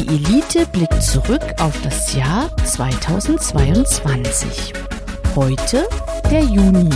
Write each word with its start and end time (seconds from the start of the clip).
Die 0.00 0.08
Elite 0.08 0.64
blickt 0.72 1.02
zurück 1.02 1.42
auf 1.60 1.78
das 1.82 2.14
Jahr 2.14 2.56
2022. 2.64 4.72
Heute 5.36 5.86
der 6.30 6.40
Juni. 6.40 6.88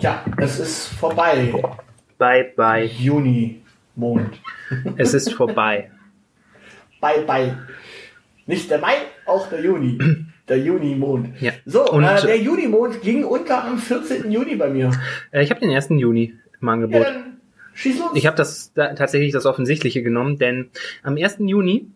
Ja, 0.00 0.24
es 0.38 0.58
ist 0.58 0.86
vorbei. 0.94 1.52
Bye, 2.16 2.54
bye. 2.56 2.86
Juni, 2.86 3.62
Mond. 3.96 4.40
Es 4.96 5.12
ist 5.12 5.34
vorbei. 5.34 5.90
Bye, 7.02 7.20
bye. 7.26 7.54
Nicht 8.46 8.70
der 8.70 8.78
Mai, 8.78 8.94
auch 9.26 9.46
der 9.50 9.60
Juni. 9.60 9.98
Der 10.48 10.58
Juni-Mond. 10.58 11.40
Ja. 11.40 11.52
So, 11.64 11.86
Und- 11.90 12.04
äh, 12.04 12.20
der 12.22 12.38
Juni-Mond 12.38 13.00
ging 13.02 13.24
unter 13.24 13.64
am 13.64 13.78
14. 13.78 14.30
Juni 14.30 14.56
bei 14.56 14.68
mir. 14.68 14.90
Äh, 15.30 15.42
Ich 15.42 15.50
habe 15.50 15.60
den 15.60 15.70
1. 15.70 15.98
Juni 15.98 16.34
im 16.60 16.66
Ja, 16.68 16.72
Angebot. 16.74 17.02
dann 17.06 17.38
schieß 17.74 17.98
los. 17.98 18.10
Ich 18.14 18.26
habe 18.26 18.36
das 18.36 18.72
da, 18.74 18.92
tatsächlich 18.94 19.32
das 19.32 19.46
Offensichtliche 19.46 20.02
genommen, 20.02 20.38
denn 20.38 20.68
am 21.02 21.16
1. 21.16 21.48
Juni 21.48 21.86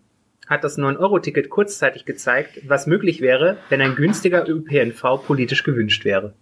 hat 0.46 0.64
das 0.64 0.78
9-Euro-Ticket 0.78 1.50
kurzzeitig 1.50 2.06
gezeigt, 2.06 2.62
was 2.66 2.86
möglich 2.86 3.20
wäre, 3.20 3.58
wenn 3.68 3.82
ein 3.82 3.94
günstiger 3.96 4.48
ÖPNV 4.48 5.18
politisch 5.26 5.62
gewünscht 5.62 6.06
wäre. 6.06 6.32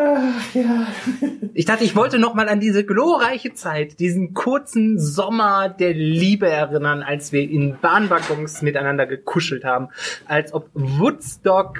Ach, 0.00 0.54
ja. 0.54 0.86
Ich 1.54 1.64
dachte, 1.64 1.82
ich 1.82 1.96
wollte 1.96 2.18
noch 2.20 2.34
mal 2.34 2.48
an 2.48 2.60
diese 2.60 2.84
glorreiche 2.84 3.52
Zeit, 3.54 3.98
diesen 3.98 4.32
kurzen 4.32 4.98
Sommer 4.98 5.68
der 5.68 5.92
Liebe 5.92 6.48
erinnern, 6.48 7.02
als 7.02 7.32
wir 7.32 7.42
in 7.42 7.76
Bahnwaggons 7.80 8.62
miteinander 8.62 9.06
gekuschelt 9.06 9.64
haben, 9.64 9.88
als 10.26 10.52
ob 10.54 10.70
Woodstock 10.74 11.78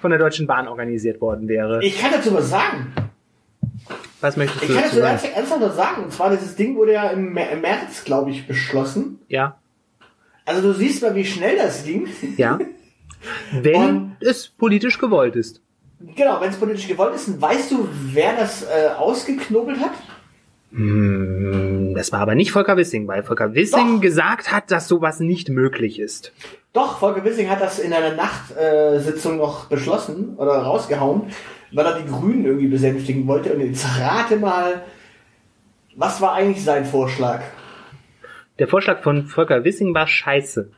von 0.00 0.10
der 0.10 0.20
Deutschen 0.20 0.46
Bahn 0.46 0.68
organisiert 0.68 1.20
worden 1.20 1.48
wäre. 1.48 1.82
Ich 1.84 2.00
kann 2.00 2.12
dazu 2.12 2.32
was 2.32 2.48
sagen. 2.48 2.92
Was 4.20 4.36
möchtest 4.36 4.62
Ich 4.62 4.68
du 4.68 4.74
kann 4.74 4.84
dazu 4.84 4.96
sagen? 4.96 5.06
ernsthaft 5.08 5.36
ernsthaft 5.36 5.62
was 5.62 5.76
sagen. 5.76 6.04
Und 6.04 6.12
zwar, 6.12 6.30
dieses 6.30 6.54
Ding 6.54 6.76
wurde 6.76 6.92
ja 6.92 7.08
im 7.10 7.32
März, 7.32 8.04
glaube 8.04 8.30
ich, 8.30 8.46
beschlossen. 8.46 9.18
Ja, 9.28 9.58
Also 10.44 10.62
du 10.62 10.74
siehst 10.74 11.02
mal, 11.02 11.14
wie 11.16 11.24
schnell 11.24 11.56
das 11.56 11.84
ging. 11.84 12.06
ja. 12.36 12.58
Wenn 13.52 13.74
Und- 13.74 14.16
es 14.20 14.48
politisch 14.48 14.98
gewollt 14.98 15.34
ist. 15.36 15.60
Genau, 16.16 16.40
wenn 16.40 16.50
es 16.50 16.56
politisch 16.56 16.88
gewollt 16.88 17.14
ist, 17.14 17.40
weißt 17.40 17.70
du, 17.70 17.88
wer 18.12 18.36
das 18.36 18.62
äh, 18.64 18.88
ausgeknobelt 18.98 19.78
hat? 19.80 19.92
Hm, 20.72 21.94
Das 21.94 22.12
war 22.12 22.20
aber 22.20 22.34
nicht 22.34 22.50
Volker 22.52 22.76
Wissing, 22.76 23.06
weil 23.06 23.22
Volker 23.22 23.54
Wissing 23.54 23.96
Doch. 23.96 24.00
gesagt 24.00 24.50
hat, 24.52 24.70
dass 24.70 24.88
sowas 24.88 25.20
nicht 25.20 25.48
möglich 25.48 25.98
ist. 26.00 26.32
Doch, 26.72 26.98
Volker 26.98 27.24
Wissing 27.24 27.50
hat 27.50 27.60
das 27.60 27.78
in 27.78 27.92
einer 27.92 28.14
Nachtsitzung 28.14 29.00
Sitzung 29.00 29.36
noch 29.36 29.66
beschlossen 29.66 30.36
oder 30.36 30.52
rausgehauen, 30.62 31.24
weil 31.72 31.84
er 31.86 31.98
die 32.00 32.06
Grünen 32.08 32.44
irgendwie 32.46 32.68
besänftigen 32.68 33.26
wollte. 33.26 33.52
Und 33.52 33.60
jetzt 33.60 33.86
rate 34.00 34.36
mal, 34.38 34.82
was 35.94 36.20
war 36.22 36.32
eigentlich 36.32 36.64
sein 36.64 36.86
Vorschlag? 36.86 37.42
Der 38.58 38.68
Vorschlag 38.68 39.02
von 39.02 39.26
Volker 39.26 39.64
Wissing 39.64 39.94
war 39.94 40.06
scheiße. 40.06 40.70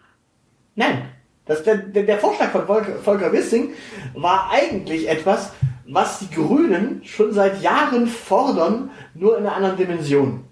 Nein, 0.75 1.03
das, 1.47 1.63
der, 1.63 1.77
der, 1.77 2.19
Vorschlag 2.19 2.51
von 2.51 2.67
Volker, 2.67 2.95
Volker 2.97 3.33
Wissing 3.33 3.71
war 4.15 4.51
eigentlich 4.51 5.09
etwas, 5.09 5.53
was 5.87 6.19
die 6.21 6.31
Grünen 6.31 7.03
schon 7.05 7.33
seit 7.33 7.61
Jahren 7.63 8.07
fordern, 8.07 8.91
nur 9.15 9.37
in 9.37 9.45
einer 9.47 9.55
anderen 9.57 9.77
Dimension. 9.77 10.45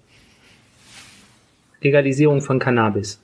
Legalisierung 1.81 2.41
von 2.41 2.59
Cannabis. 2.59 3.19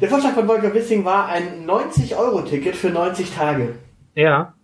Der 0.00 0.08
Vorschlag 0.08 0.34
von 0.34 0.46
Volker 0.46 0.72
Wissing 0.72 1.04
war 1.04 1.26
ein 1.26 1.66
90-Euro-Ticket 1.66 2.76
für 2.76 2.90
90 2.90 3.34
Tage. 3.34 3.74
Ja, 4.14 4.54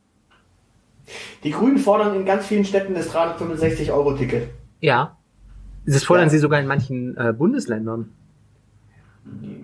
Die 1.42 1.50
Grünen 1.50 1.78
fordern 1.78 2.14
in 2.14 2.24
ganz 2.24 2.46
vielen 2.46 2.64
Städten 2.64 2.94
das 2.94 3.12
365-Euro-Ticket. 3.12 4.48
ja. 4.80 5.16
Das 5.84 6.04
fordern 6.04 6.26
Ja. 6.26 6.30
sie 6.30 6.38
sogar 6.38 6.60
in 6.60 6.68
manchen 6.68 7.16
äh, 7.16 7.32
Bundesländern. 7.32 8.12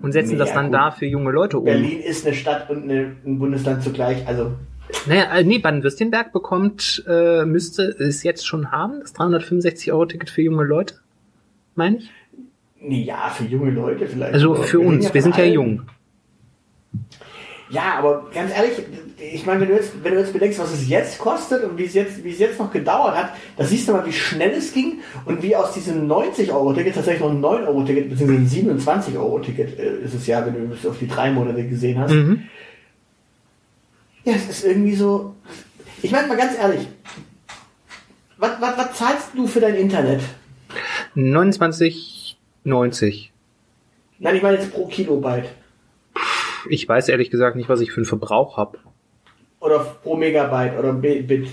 Und 0.00 0.12
setzen 0.12 0.38
das 0.38 0.50
Ja, 0.50 0.54
dann 0.56 0.66
gut. 0.66 0.74
da 0.74 0.91
für 0.92 1.06
junge 1.06 1.32
Leute 1.32 1.58
um. 1.58 1.64
Berlin 1.64 2.00
ist 2.00 2.24
eine 2.26 2.34
Stadt 2.34 2.70
und 2.70 2.84
eine, 2.84 3.16
ein 3.26 3.38
Bundesland 3.38 3.82
zugleich. 3.82 4.26
Also, 4.26 4.52
Naja, 5.06 5.36
äh, 5.36 5.44
nee, 5.44 5.58
Baden-Württemberg 5.58 6.32
bekommt, 6.32 7.04
äh, 7.08 7.44
müsste 7.44 7.82
es 7.82 8.22
jetzt 8.22 8.46
schon 8.46 8.70
haben, 8.70 9.00
das 9.00 9.14
365-Euro-Ticket 9.16 10.30
für 10.30 10.42
junge 10.42 10.64
Leute. 10.64 10.94
Meine 11.74 11.98
ich? 11.98 12.10
nee, 12.80 13.02
ja, 13.02 13.28
für 13.28 13.44
junge 13.44 13.70
Leute 13.72 14.06
vielleicht. 14.06 14.34
Also 14.34 14.54
für 14.54 14.78
uns, 14.80 15.06
ja 15.08 15.14
wir 15.14 15.22
sind 15.22 15.36
ja 15.36 15.44
jung. 15.44 15.82
Ja, 17.71 17.97
aber 17.99 18.31
ganz 18.33 18.51
ehrlich, 18.51 18.73
ich 19.19 19.45
meine, 19.45 19.61
wenn 19.61 19.69
du 19.69 19.75
jetzt, 19.75 19.93
wenn 20.03 20.15
du 20.15 20.21
jetzt 20.21 20.33
bedenkst, 20.33 20.59
was 20.59 20.73
es 20.73 20.89
jetzt 20.89 21.19
kostet 21.19 21.65
und 21.65 21.77
wie 21.77 21.84
es 21.84 21.93
jetzt, 21.93 22.25
wie 22.25 22.31
es 22.31 22.39
jetzt 22.39 22.59
noch 22.59 22.73
gedauert 22.73 23.15
hat, 23.15 23.33
da 23.56 23.65
siehst 23.65 23.89
du 23.89 23.93
mal, 23.93 24.06
wie 24.06 24.12
schnell 24.12 24.53
es 24.53 24.73
ging 24.73 25.01
und 25.27 25.43
wie 25.43 25.55
aus 25.55 25.75
diesem 25.75 26.09
90-Euro-Ticket 26.09 26.95
tatsächlich 26.95 27.21
noch 27.21 27.31
ein 27.31 27.43
9-Euro-Ticket, 27.43 28.09
beziehungsweise 28.09 28.41
ein 28.41 28.79
27-Euro-Ticket 28.79 29.79
äh, 29.79 29.99
ist 29.99 30.15
es 30.15 30.27
ja, 30.27 30.47
wenn 30.47 30.55
du 30.55 30.75
es 30.75 30.87
auf 30.87 30.99
die 30.99 31.09
drei 31.09 31.31
Monate 31.31 31.67
gesehen 31.67 31.99
hast. 31.99 32.12
Mhm. 32.12 32.45
Ja, 34.25 34.35
es 34.35 34.49
ist 34.49 34.65
irgendwie 34.65 34.95
so. 34.95 35.35
Ich 36.03 36.11
meine 36.11 36.29
mal 36.29 36.37
ganz 36.37 36.56
ehrlich, 36.56 36.87
was, 38.39 38.53
was, 38.61 38.79
was 38.79 38.93
zahlst 38.95 39.29
du 39.35 39.47
für 39.47 39.61
dein 39.61 39.75
Internet? 39.75 40.21
29,90. 41.17 43.29
Nein, 44.21 44.37
ich 44.37 44.43
meine 44.43 44.56
jetzt 44.56 44.73
pro 44.73 44.87
Kilobyte. 44.87 45.49
Ich 46.71 46.89
weiß 46.89 47.09
ehrlich 47.09 47.31
gesagt 47.31 47.56
nicht, 47.56 47.69
was 47.69 47.81
ich 47.81 47.91
für 47.93 47.99
einen 47.99 48.06
Verbrauch 48.06 48.56
habe. 48.56 48.79
Oder 49.61 49.81
pro 49.81 50.17
Megabyte 50.17 50.79
oder 50.79 50.93
Bi- 50.93 51.23
Bit. 51.23 51.49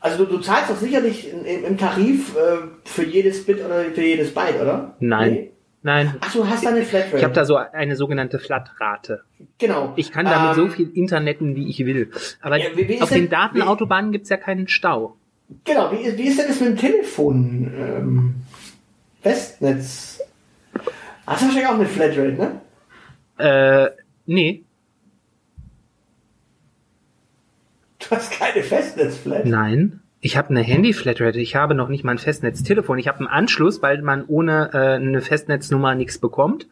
Also 0.00 0.24
du, 0.24 0.36
du 0.36 0.38
zahlst 0.40 0.70
doch 0.70 0.76
sicherlich 0.76 1.30
im, 1.32 1.44
im 1.64 1.78
Tarif 1.78 2.36
äh, 2.36 2.58
für 2.84 3.04
jedes 3.04 3.44
Bit 3.46 3.64
oder 3.64 3.84
für 3.84 4.02
jedes 4.02 4.34
Byte, 4.34 4.60
oder? 4.60 4.94
Nein. 5.00 5.32
Nee? 5.32 5.50
Nein. 5.82 6.14
Ach, 6.20 6.32
du 6.32 6.46
hast 6.48 6.64
da 6.64 6.70
eine 6.70 6.82
Flatrate. 6.82 7.18
Ich 7.18 7.24
habe 7.24 7.34
da 7.34 7.44
so 7.44 7.56
eine 7.56 7.96
sogenannte 7.96 8.38
Flatrate. 8.38 9.22
genau. 9.58 9.92
Ich 9.96 10.12
kann 10.12 10.24
damit 10.26 10.56
Ähm, 10.58 10.64
so 10.68 10.68
viel 10.74 10.90
Internetten, 10.94 11.56
wie 11.56 11.68
ich 11.68 11.78
will. 11.84 12.10
Aber 12.42 12.56
Ja, 12.56 12.66
wie- 12.74 12.88
wie 12.88 13.00
auf 13.02 13.08
denn- 13.10 13.24
den 13.24 13.30
Datenautobahnen 13.30 14.12
gibt's 14.12 14.28
ja 14.30 14.36
keinen 14.36 14.68
Stau. 14.68 15.16
Genau. 15.64 15.90
Wie, 15.92 15.96
ist- 15.96 16.16
wie 16.18 16.22
ist 16.28 16.38
denn 16.38 16.48
das 16.48 16.60
mit 16.60 16.70
dem 16.70 16.76
Telefon? 16.78 17.72
Ähm, 17.78 18.34
Festnetz. 19.22 20.20
Hast 21.26 21.40
du 21.42 21.46
wahrscheinlich 21.46 21.66
auch 21.68 21.74
eine 21.74 21.86
Flatrate, 21.86 22.32
ne? 22.32 22.60
Äh, 23.38 23.90
nee, 24.26 24.62
Du 27.98 28.10
hast 28.10 28.32
keine 28.32 28.62
Festnetzflat. 28.62 29.46
nein. 29.46 30.00
Ich 30.20 30.38
habe 30.38 30.48
eine 30.50 30.62
Handy-Flatrate. 30.62 31.38
Ich 31.38 31.54
habe 31.54 31.74
noch 31.74 31.90
nicht 31.90 32.02
mal 32.02 32.12
ein 32.12 32.18
Festnetztelefon. 32.18 32.98
Ich 32.98 33.08
habe 33.08 33.18
einen 33.18 33.26
Anschluss, 33.28 33.82
weil 33.82 34.00
man 34.00 34.24
ohne 34.26 34.70
äh, 34.72 34.94
eine 34.94 35.20
Festnetznummer 35.20 35.94
nichts 35.94 36.16
bekommt. 36.18 36.66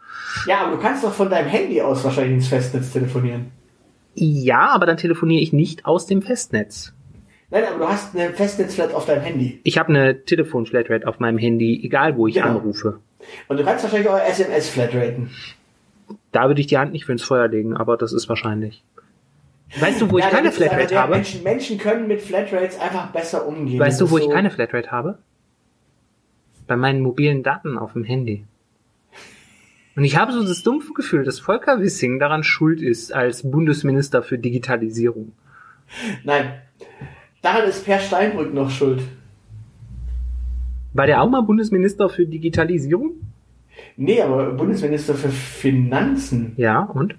Ja, 0.46 0.62
aber 0.62 0.76
du 0.76 0.80
kannst 0.80 1.04
doch 1.04 1.12
von 1.12 1.28
deinem 1.28 1.48
Handy 1.48 1.82
aus 1.82 2.02
wahrscheinlich 2.02 2.32
ins 2.36 2.48
Festnetz 2.48 2.92
telefonieren. 2.94 3.50
Ja, 4.14 4.68
aber 4.70 4.86
dann 4.86 4.96
telefoniere 4.96 5.42
ich 5.42 5.52
nicht 5.52 5.84
aus 5.84 6.06
dem 6.06 6.22
Festnetz. 6.22 6.94
Nein, 7.50 7.64
aber 7.68 7.78
du 7.84 7.88
hast 7.88 8.16
eine 8.16 8.30
Festnetzflat 8.32 8.94
auf 8.94 9.04
deinem 9.04 9.20
Handy. 9.22 9.60
Ich 9.64 9.76
habe 9.76 9.90
eine 9.90 10.24
Telefon-Flatrate 10.24 11.06
auf 11.06 11.18
meinem 11.20 11.36
Handy, 11.36 11.78
egal 11.84 12.16
wo 12.16 12.26
ich 12.26 12.36
Genau. 12.36 12.46
anrufe. 12.48 13.00
Und 13.48 13.58
du 13.60 13.64
kannst 13.64 13.84
wahrscheinlich 13.84 14.08
auch 14.08 14.18
SMS-Flatraten. 14.18 15.28
Da 16.32 16.48
würde 16.48 16.60
ich 16.60 16.66
die 16.66 16.78
Hand 16.78 16.92
nicht 16.92 17.04
für 17.04 17.12
ins 17.12 17.22
Feuer 17.24 17.48
legen, 17.48 17.76
aber 17.76 17.96
das 17.96 18.12
ist 18.12 18.28
wahrscheinlich. 18.28 18.82
Weißt 19.80 20.00
du, 20.00 20.10
wo 20.10 20.18
Ja, 20.18 20.26
ich 20.26 20.30
keine 20.32 20.52
Flatrate 20.52 20.98
habe? 20.98 21.14
Menschen, 21.14 21.42
Menschen 21.42 21.78
können 21.78 22.06
mit 22.06 22.20
Flatrates 22.20 22.78
einfach 22.78 23.10
besser 23.10 23.46
umgehen. 23.46 23.80
Weißt 23.80 24.00
du, 24.00 24.10
wo 24.10 24.16
ist 24.16 24.22
ich 24.24 24.28
so- 24.28 24.34
keine 24.34 24.50
Flatrate 24.50 24.90
habe? 24.90 25.18
Bei 26.66 26.76
meinen 26.76 27.00
mobilen 27.00 27.42
Daten 27.42 27.78
auf 27.78 27.94
dem 27.94 28.04
Handy. 28.04 28.44
Und 29.96 30.04
ich 30.04 30.16
habe 30.16 30.32
so 30.32 30.42
das 30.42 30.62
dumpfe 30.62 30.92
Gefühl, 30.94 31.24
dass 31.24 31.38
Volker 31.40 31.80
Wissing 31.80 32.18
daran 32.18 32.44
schuld 32.44 32.80
ist 32.80 33.12
als 33.12 33.50
Bundesminister 33.50 34.22
für 34.22 34.38
Digitalisierung. 34.38 35.32
Nein. 36.24 36.52
Daran 37.42 37.64
ist 37.68 37.84
Per 37.84 37.98
Steinbrück 37.98 38.54
noch 38.54 38.70
schuld. 38.70 39.02
War 40.94 41.06
der 41.06 41.22
auch 41.22 41.28
mal 41.28 41.42
Bundesminister 41.42 42.08
für 42.08 42.26
Digitalisierung? 42.26 43.12
Nee, 43.96 44.20
aber 44.22 44.50
Bundesminister 44.52 45.14
für 45.14 45.28
Finanzen. 45.28 46.54
Ja, 46.56 46.80
und? 46.82 47.14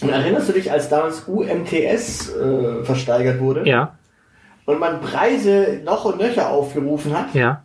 Und 0.00 0.08
erinnerst 0.08 0.48
du 0.48 0.52
dich, 0.52 0.72
als 0.72 0.88
damals 0.88 1.28
UMTS 1.28 2.34
äh, 2.34 2.82
versteigert 2.84 3.38
wurde 3.40 3.68
Ja, 3.68 3.96
und 4.66 4.80
man 4.80 5.00
Preise 5.00 5.80
noch 5.84 6.04
und 6.04 6.18
nöcher 6.18 6.50
aufgerufen 6.50 7.16
hat 7.16 7.34
ja. 7.34 7.62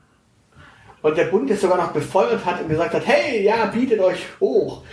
und 1.02 1.18
der 1.18 1.26
Bund 1.26 1.50
es 1.50 1.62
sogar 1.62 1.78
noch 1.78 1.92
befeuert 1.92 2.46
hat 2.46 2.62
und 2.62 2.70
gesagt 2.70 2.94
hat, 2.94 3.08
hey, 3.08 3.44
ja, 3.44 3.66
bietet 3.66 4.00
euch 4.00 4.26
hoch. 4.40 4.84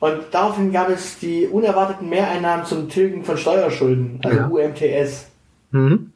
Und 0.00 0.18
daraufhin 0.30 0.72
gab 0.72 0.88
es 0.88 1.18
die 1.18 1.46
unerwarteten 1.46 2.08
Mehreinnahmen 2.08 2.64
zum 2.64 2.88
Tilgen 2.88 3.22
von 3.22 3.36
Steuerschulden, 3.36 4.18
also 4.24 4.36
Ja. 4.36 4.46
UMTS. 4.48 5.26
Mhm. 5.72 6.12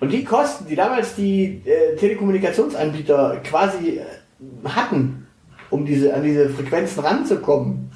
Und 0.00 0.12
die 0.12 0.24
Kosten, 0.24 0.66
die 0.66 0.76
damals 0.76 1.14
die 1.14 1.62
äh, 1.64 1.96
Telekommunikationsanbieter 1.96 3.40
quasi 3.42 3.98
äh, 3.98 4.68
hatten, 4.68 5.26
um 5.70 5.86
diese, 5.86 6.14
an 6.14 6.22
diese 6.22 6.50
Frequenzen 6.50 7.00
ranzukommen, 7.00 7.90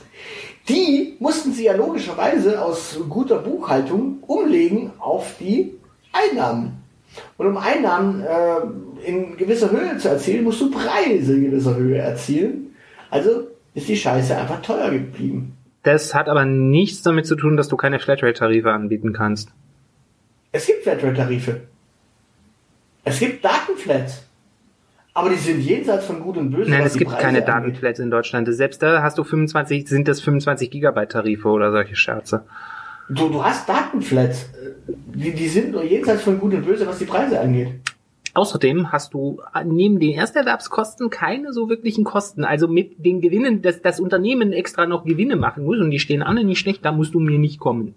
Die 0.68 1.16
mussten 1.18 1.52
sie 1.52 1.64
ja 1.64 1.74
logischerweise 1.74 2.62
aus 2.62 2.98
guter 3.08 3.38
Buchhaltung 3.38 4.22
umlegen 4.22 4.92
auf 4.98 5.36
die 5.38 5.74
Einnahmen. 6.12 6.82
Und 7.36 7.48
um 7.48 7.56
Einnahmen 7.56 8.22
äh, 8.22 9.06
in 9.06 9.36
gewisser 9.36 9.70
Höhe 9.70 9.98
zu 9.98 10.08
erzielen, 10.08 10.44
musst 10.44 10.60
du 10.60 10.70
Preise 10.70 11.34
in 11.34 11.50
gewisser 11.50 11.76
Höhe 11.76 11.98
erzielen. 11.98 12.74
Also 13.10 13.48
ist 13.74 13.88
die 13.88 13.96
Scheiße 13.96 14.36
einfach 14.36 14.62
teuer 14.62 14.90
geblieben. 14.90 15.56
Das 15.82 16.14
hat 16.14 16.28
aber 16.28 16.46
nichts 16.46 17.02
damit 17.02 17.26
zu 17.26 17.36
tun, 17.36 17.58
dass 17.58 17.68
du 17.68 17.76
keine 17.76 17.98
Flatrate-Tarife 17.98 18.72
anbieten 18.72 19.12
kannst. 19.12 19.50
Es 20.50 20.66
gibt 20.66 20.82
Flatrate-Tarife. 20.82 21.60
Es 23.04 23.18
gibt 23.18 23.44
Datenflats. 23.44 24.24
Aber 25.16 25.30
die 25.30 25.36
sind 25.36 25.60
jenseits 25.60 26.06
von 26.06 26.20
Gut 26.20 26.36
und 26.36 26.50
Böse. 26.50 26.68
Nein, 26.68 26.82
es 26.82 26.94
gibt 26.94 27.12
Preise 27.12 27.22
keine. 27.22 27.42
Datenflats 27.42 28.00
in 28.00 28.10
Deutschland. 28.10 28.48
Selbst 28.52 28.82
da 28.82 29.00
hast 29.00 29.16
du 29.16 29.22
25, 29.22 29.88
sind 29.88 30.08
das 30.08 30.20
25 30.20 30.72
Gigabyte 30.72 31.12
Tarife 31.12 31.48
oder 31.48 31.70
solche 31.70 31.94
Scherze. 31.94 32.44
Du, 33.08 33.28
du 33.28 33.44
hast 33.44 33.68
Datenflats. 33.68 34.50
Die, 34.88 35.32
die 35.32 35.48
sind 35.48 35.70
nur 35.70 35.84
jenseits 35.84 36.22
von 36.22 36.40
Gut 36.40 36.54
und 36.54 36.66
Böse, 36.66 36.84
was 36.86 36.98
die 36.98 37.04
Preise 37.04 37.38
angeht. 37.38 37.74
Außerdem 38.34 38.90
hast 38.90 39.14
du 39.14 39.40
neben 39.64 40.00
den 40.00 40.14
Ersterwerbskosten 40.14 41.10
keine 41.10 41.52
so 41.52 41.68
wirklichen 41.68 42.02
Kosten. 42.02 42.42
Also 42.42 42.66
mit 42.66 43.04
den 43.04 43.20
Gewinnen, 43.20 43.62
dass 43.62 43.80
das 43.82 44.00
Unternehmen 44.00 44.52
extra 44.52 44.86
noch 44.86 45.04
Gewinne 45.04 45.36
machen 45.36 45.64
muss 45.64 45.78
und 45.78 45.92
die 45.92 46.00
stehen 46.00 46.24
alle 46.24 46.42
nicht 46.42 46.58
schlecht, 46.58 46.84
da 46.84 46.90
musst 46.90 47.14
du 47.14 47.20
mir 47.20 47.38
nicht 47.38 47.60
kommen. 47.60 47.94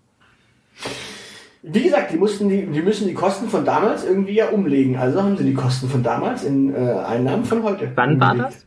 Wie 1.63 1.83
gesagt, 1.83 2.11
die 2.13 2.17
mussten 2.17 2.49
die, 2.49 2.65
die 2.65 2.81
müssen 2.81 3.07
die 3.07 3.13
Kosten 3.13 3.49
von 3.49 3.65
damals 3.65 4.05
irgendwie 4.05 4.35
ja 4.35 4.49
umlegen. 4.49 4.95
Also 4.97 5.21
haben 5.21 5.37
sie 5.37 5.43
die 5.43 5.53
Kosten 5.53 5.89
von 5.89 6.03
damals 6.03 6.43
in 6.43 6.73
äh, 6.73 6.77
Einnahmen 6.77 7.43
von 7.45 7.63
heute. 7.63 7.91
Wann 7.95 8.19
war 8.19 8.35
das? 8.35 8.65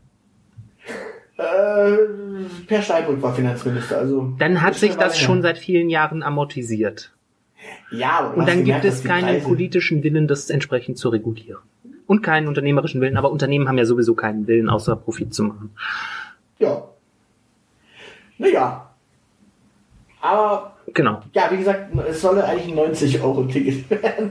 Äh, 1.37 1.97
per 2.67 2.83
Steinbrück 2.83 3.23
war 3.23 3.35
Finanzminister. 3.35 3.99
Also 3.99 4.35
Dann 4.39 4.61
hat 4.61 4.75
sich 4.75 4.95
das 4.97 5.19
schon 5.19 5.41
seit 5.41 5.57
vielen 5.57 5.89
Jahren 5.89 6.23
amortisiert. 6.23 7.13
Ja, 7.91 8.27
Und 8.27 8.47
dann 8.47 8.57
gibt 8.65 8.67
gemerkt, 8.67 8.85
dass 8.85 8.95
es 8.97 9.05
keinen 9.05 9.25
Preise- 9.27 9.47
politischen 9.47 10.03
Willen, 10.03 10.29
das 10.29 10.51
entsprechend 10.51 10.99
zu 10.99 11.09
regulieren. 11.09 11.61
Und 12.07 12.23
keinen 12.23 12.49
unternehmerischen 12.49 13.01
Willen, 13.01 13.17
aber 13.17 13.31
Unternehmen 13.31 13.69
haben 13.69 13.79
ja 13.79 13.85
sowieso 13.85 14.15
keinen 14.15 14.47
Willen, 14.47 14.69
außer 14.69 14.97
Profit 14.97 15.33
zu 15.33 15.45
machen. 15.45 15.71
Ja. 16.59 16.85
Naja. 18.39 18.91
Aber 20.21 20.77
Genau. 20.95 21.21
ja, 21.35 21.51
wie 21.51 21.57
gesagt, 21.59 21.95
es 22.09 22.21
solle 22.21 22.45
eigentlich 22.45 22.73
ein 22.77 22.93
90-Euro-Ticket 22.95 23.91
werden 24.03 24.31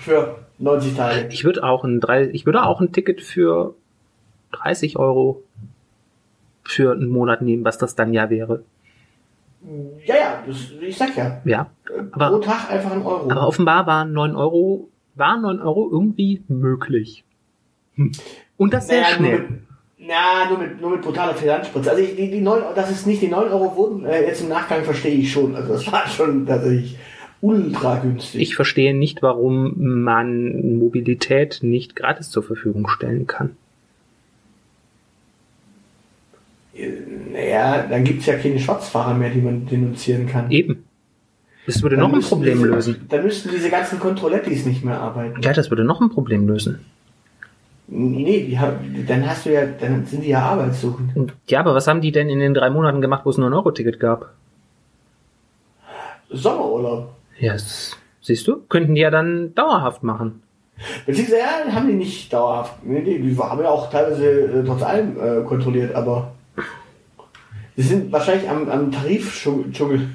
für 0.00 0.38
90 0.58 0.94
Tage. 0.96 1.28
Ich 1.30 1.44
würde 1.44 1.62
auch 1.64 1.84
ein 1.84 2.00
drei, 2.00 2.28
ich 2.30 2.46
würde 2.46 2.64
auch 2.64 2.80
ein 2.80 2.92
Ticket 2.92 3.20
für 3.20 3.74
30 4.52 4.96
Euro 4.98 5.42
für 6.64 6.92
einen 6.92 7.08
Monat 7.08 7.42
nehmen, 7.42 7.64
was 7.64 7.78
das 7.78 7.94
dann 7.94 8.12
ja 8.12 8.30
wäre. 8.30 8.62
Ja, 10.04 10.14
ja, 10.14 10.42
das, 10.46 10.70
ich 10.80 10.96
sag 10.96 11.16
ja. 11.16 11.40
Ja. 11.44 11.70
Aber- 12.12 12.30
pro 12.30 12.38
Tag 12.38 12.70
einfach 12.70 12.92
ein 12.92 13.02
Euro. 13.02 13.30
Aber 13.30 13.46
offenbar 13.46 13.86
waren 13.86 14.12
9 14.12 14.36
Euro, 14.36 14.88
waren 15.14 15.42
9 15.42 15.60
Euro 15.60 15.88
irgendwie 15.90 16.42
möglich. 16.48 17.24
Hm. 17.96 18.12
Und 18.56 18.72
das 18.72 18.86
sehr 18.88 19.02
Naja, 19.02 19.16
schnell. 19.16 19.48
Na, 20.08 20.48
nur 20.48 20.58
mit, 20.58 20.80
nur 20.80 20.92
mit 20.92 21.02
brutaler 21.02 21.34
Finanzspritze. 21.34 21.90
Also 21.90 22.02
ich, 22.02 22.16
die, 22.16 22.30
die 22.30 22.40
9, 22.40 22.62
dass 22.74 22.90
es 22.90 23.04
nicht 23.04 23.20
die 23.20 23.28
9 23.28 23.50
Euro 23.50 23.76
wurden, 23.76 24.06
äh, 24.06 24.22
jetzt 24.26 24.40
im 24.40 24.48
Nachgang 24.48 24.82
verstehe 24.82 25.14
ich 25.14 25.30
schon. 25.30 25.54
Also 25.54 25.74
das 25.74 25.92
war 25.92 26.08
schon 26.08 26.46
tatsächlich 26.46 26.96
ultra 27.42 27.96
günstig. 27.96 28.40
Ich 28.40 28.56
verstehe 28.56 28.94
nicht, 28.94 29.22
warum 29.22 29.74
man 29.76 30.78
Mobilität 30.78 31.58
nicht 31.62 31.94
gratis 31.94 32.30
zur 32.30 32.42
Verfügung 32.42 32.88
stellen 32.88 33.26
kann. 33.26 33.56
naja, 37.32 37.86
dann 37.88 38.04
gibt's 38.04 38.26
ja 38.26 38.36
keine 38.36 38.58
Schwarzfahrer 38.58 39.14
mehr, 39.14 39.30
die 39.30 39.40
man 39.40 39.66
denunzieren 39.66 40.26
kann. 40.26 40.50
Eben. 40.50 40.84
Das 41.66 41.82
würde 41.82 41.96
Dann 41.96 42.10
noch 42.10 42.16
ein 42.16 42.22
Problem 42.22 42.58
diese, 42.58 42.68
lösen. 42.68 42.96
Dann 43.08 43.24
müssten 43.24 43.50
diese 43.50 43.68
ganzen 43.68 43.98
Kontrollettis 43.98 44.64
nicht 44.64 44.84
mehr 44.84 45.00
arbeiten. 45.00 45.42
Ja, 45.42 45.52
das 45.52 45.70
würde 45.70 45.84
noch 45.84 46.00
ein 46.00 46.08
Problem 46.08 46.46
lösen. 46.46 46.78
Nee, 47.90 48.44
die, 48.46 48.58
haben- 48.58 49.04
dann 49.06 49.28
hast 49.28 49.46
du 49.46 49.52
ja, 49.52 49.62
dann 49.64 50.04
sind 50.04 50.22
die 50.22 50.28
ja 50.28 50.40
arbeitssuchend. 50.40 51.32
Ja, 51.48 51.60
aber 51.60 51.74
was 51.74 51.86
haben 51.88 52.00
die 52.02 52.12
denn 52.12 52.28
in 52.28 52.38
den 52.38 52.52
drei 52.54 52.68
Monaten 52.68 53.00
gemacht, 53.00 53.22
wo 53.24 53.30
es 53.30 53.38
nur 53.38 53.48
ein 53.48 53.54
Euro-Ticket 53.54 53.98
gab? 53.98 54.30
Sommerurlaub. 56.30 57.14
Ja, 57.38 57.52
das, 57.54 57.96
siehst 58.20 58.46
du? 58.46 58.60
Könnten 58.68 58.94
die 58.94 59.00
ja 59.00 59.10
dann 59.10 59.54
dauerhaft 59.54 60.02
machen. 60.02 60.42
Beziehungsweise, 61.06 61.40
ja, 61.40 61.72
haben 61.72 61.88
die 61.88 61.94
nicht 61.94 62.32
dauerhaft. 62.32 62.84
Nee, 62.84 63.00
nee, 63.00 63.18
die 63.18 63.36
haben 63.38 63.60
ja 63.62 63.68
auch 63.68 63.90
teilweise 63.90 64.26
äh, 64.42 64.64
trotz 64.64 64.82
allem 64.82 65.16
äh, 65.18 65.42
kontrolliert, 65.44 65.94
aber 65.94 66.32
sie 67.76 67.82
sind 67.82 68.12
wahrscheinlich 68.12 68.48
am, 68.48 68.68
am 68.68 68.92
Tarifdschungel 68.92 70.08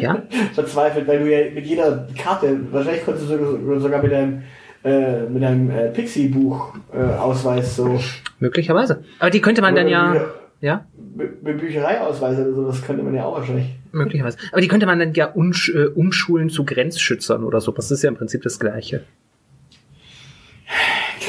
Ja? 0.00 0.22
verzweifelt, 0.54 1.06
weil 1.06 1.20
du 1.20 1.30
ja 1.30 1.50
mit 1.54 1.66
jeder 1.66 2.08
Karte, 2.18 2.58
wahrscheinlich 2.72 3.04
konntest 3.04 3.30
du 3.30 3.36
sogar- 3.38 3.80
sogar 3.80 4.02
mit 4.02 4.10
deinem, 4.12 4.42
äh, 4.84 5.22
mit 5.26 5.42
deinem 5.42 5.70
äh, 5.70 5.88
Pixie-Buch-Ausweis 5.90 7.76
so, 7.76 8.00
Möglicherweise. 8.38 9.04
Aber 9.18 9.30
die 9.30 9.40
könnte 9.40 9.60
man 9.62 9.74
dann 9.74 9.88
ja, 9.88 10.26
ja, 10.60 10.86
mit, 11.14 11.42
mit 11.42 11.58
Büchereiausweis 11.58 12.38
oder 12.38 12.52
so, 12.54 12.66
das 12.66 12.82
könnte 12.82 13.02
man 13.02 13.14
ja 13.14 13.24
auch 13.24 13.38
wahrscheinlich. 13.38 13.66
möglicherweise. 13.92 14.38
Aber 14.52 14.60
die 14.60 14.68
könnte 14.68 14.86
man 14.86 14.98
dann 14.98 15.12
ja 15.14 15.26
umsch 15.26 15.68
äh, 15.74 15.86
umschulen 15.86 16.48
zu 16.50 16.64
Grenzschützern 16.64 17.44
oder 17.44 17.60
so. 17.60 17.72
Das 17.72 17.90
ist 17.90 18.02
ja 18.02 18.08
im 18.08 18.16
Prinzip 18.16 18.42
das 18.42 18.58
Gleiche. 18.58 19.04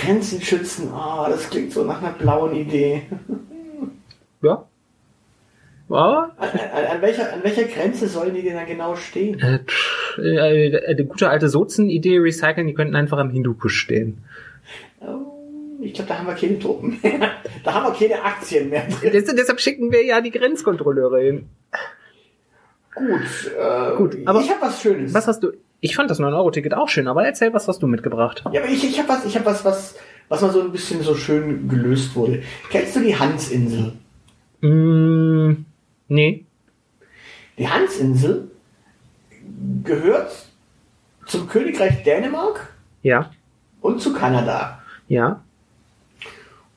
Grenzen 0.01 0.41
schützen, 0.41 0.89
ah, 0.93 1.27
das 1.29 1.49
klingt 1.49 1.71
so 1.73 1.83
nach 1.83 2.01
einer 2.01 2.13
blauen 2.13 2.55
Idee. 2.55 3.03
Ja. 4.41 4.65
Aber 5.89 6.31
An, 6.37 6.49
an, 6.49 6.85
an, 6.95 7.01
welcher, 7.01 7.33
an 7.33 7.43
welcher 7.43 7.65
Grenze 7.65 8.07
sollen 8.07 8.33
die 8.33 8.41
denn 8.41 8.55
dann 8.55 8.65
genau 8.65 8.95
stehen? 8.95 9.37
äh, 9.39 9.59
pff, 9.59 10.00
äh, 10.17 10.95
die 10.95 11.03
gute 11.05 11.29
alte 11.29 11.49
Sozen-Idee 11.49 12.17
recyceln, 12.19 12.67
die 12.67 12.73
könnten 12.73 12.95
einfach 12.95 13.17
am 13.17 13.29
Hindukusch 13.29 13.77
stehen. 13.79 14.17
Oh, 14.99 15.79
Ich 15.81 15.93
glaube, 15.93 16.09
da 16.09 16.17
haben 16.19 16.27
wir 16.27 16.35
keine 16.35 16.59
Truppen 16.59 16.99
mehr. 17.01 17.31
Da 17.63 17.73
haben 17.73 17.91
wir 17.93 18.07
keine 18.07 18.23
Aktien 18.23 18.69
mehr 18.69 18.87
drin. 18.87 19.11
Des- 19.11 19.33
deshalb 19.35 19.59
schicken 19.59 19.91
wir 19.91 20.03
ja 20.05 20.21
die 20.21 20.31
Grenzkontrolleure 20.31 21.19
hin. 21.21 21.45
Gut, 22.93 23.51
äh, 23.57 23.95
Gut, 23.95 24.17
aber- 24.25 24.41
ich 24.41 24.49
habe 24.49 24.61
was 24.61 24.81
Schönes. 24.81 25.13
Was 25.13 25.27
hast 25.27 25.41
du? 25.43 25.51
Ich 25.79 25.95
fand 25.95 26.11
das 26.11 26.19
9-Euro-Ticket 26.19 26.73
auch 26.75 26.89
schön, 26.89 27.07
aber 27.07 27.25
erzähl, 27.25 27.53
was 27.53 27.67
hast 27.67 27.81
du 27.81 27.87
mitgebracht? 27.87 28.43
Ja, 28.51 28.61
aber 28.61 28.69
ich, 28.69 28.83
ich 28.83 28.99
habe 28.99 29.09
was, 29.09 29.25
ich 29.25 29.35
habe 29.35 29.45
was, 29.45 29.65
was, 29.65 29.95
was 30.29 30.41
mal 30.41 30.51
so 30.51 30.61
ein 30.61 30.71
bisschen 30.71 31.01
so 31.01 31.15
schön 31.15 31.67
gelöst 31.67 32.15
wurde. 32.15 32.43
Kennst 32.69 32.95
du 32.95 32.99
die 32.99 33.15
Hansinsel? 33.17 33.93
Mm, 34.61 35.65
nee. 36.09 36.45
Die 37.57 37.67
Hansinsel 37.67 38.50
gehört 39.83 40.31
zum 41.25 41.47
Königreich 41.47 42.03
Dänemark 42.03 42.73
Ja. 43.03 43.31
und 43.81 44.01
zu 44.01 44.13
Kanada. 44.13 44.81
Ja. 45.07 45.41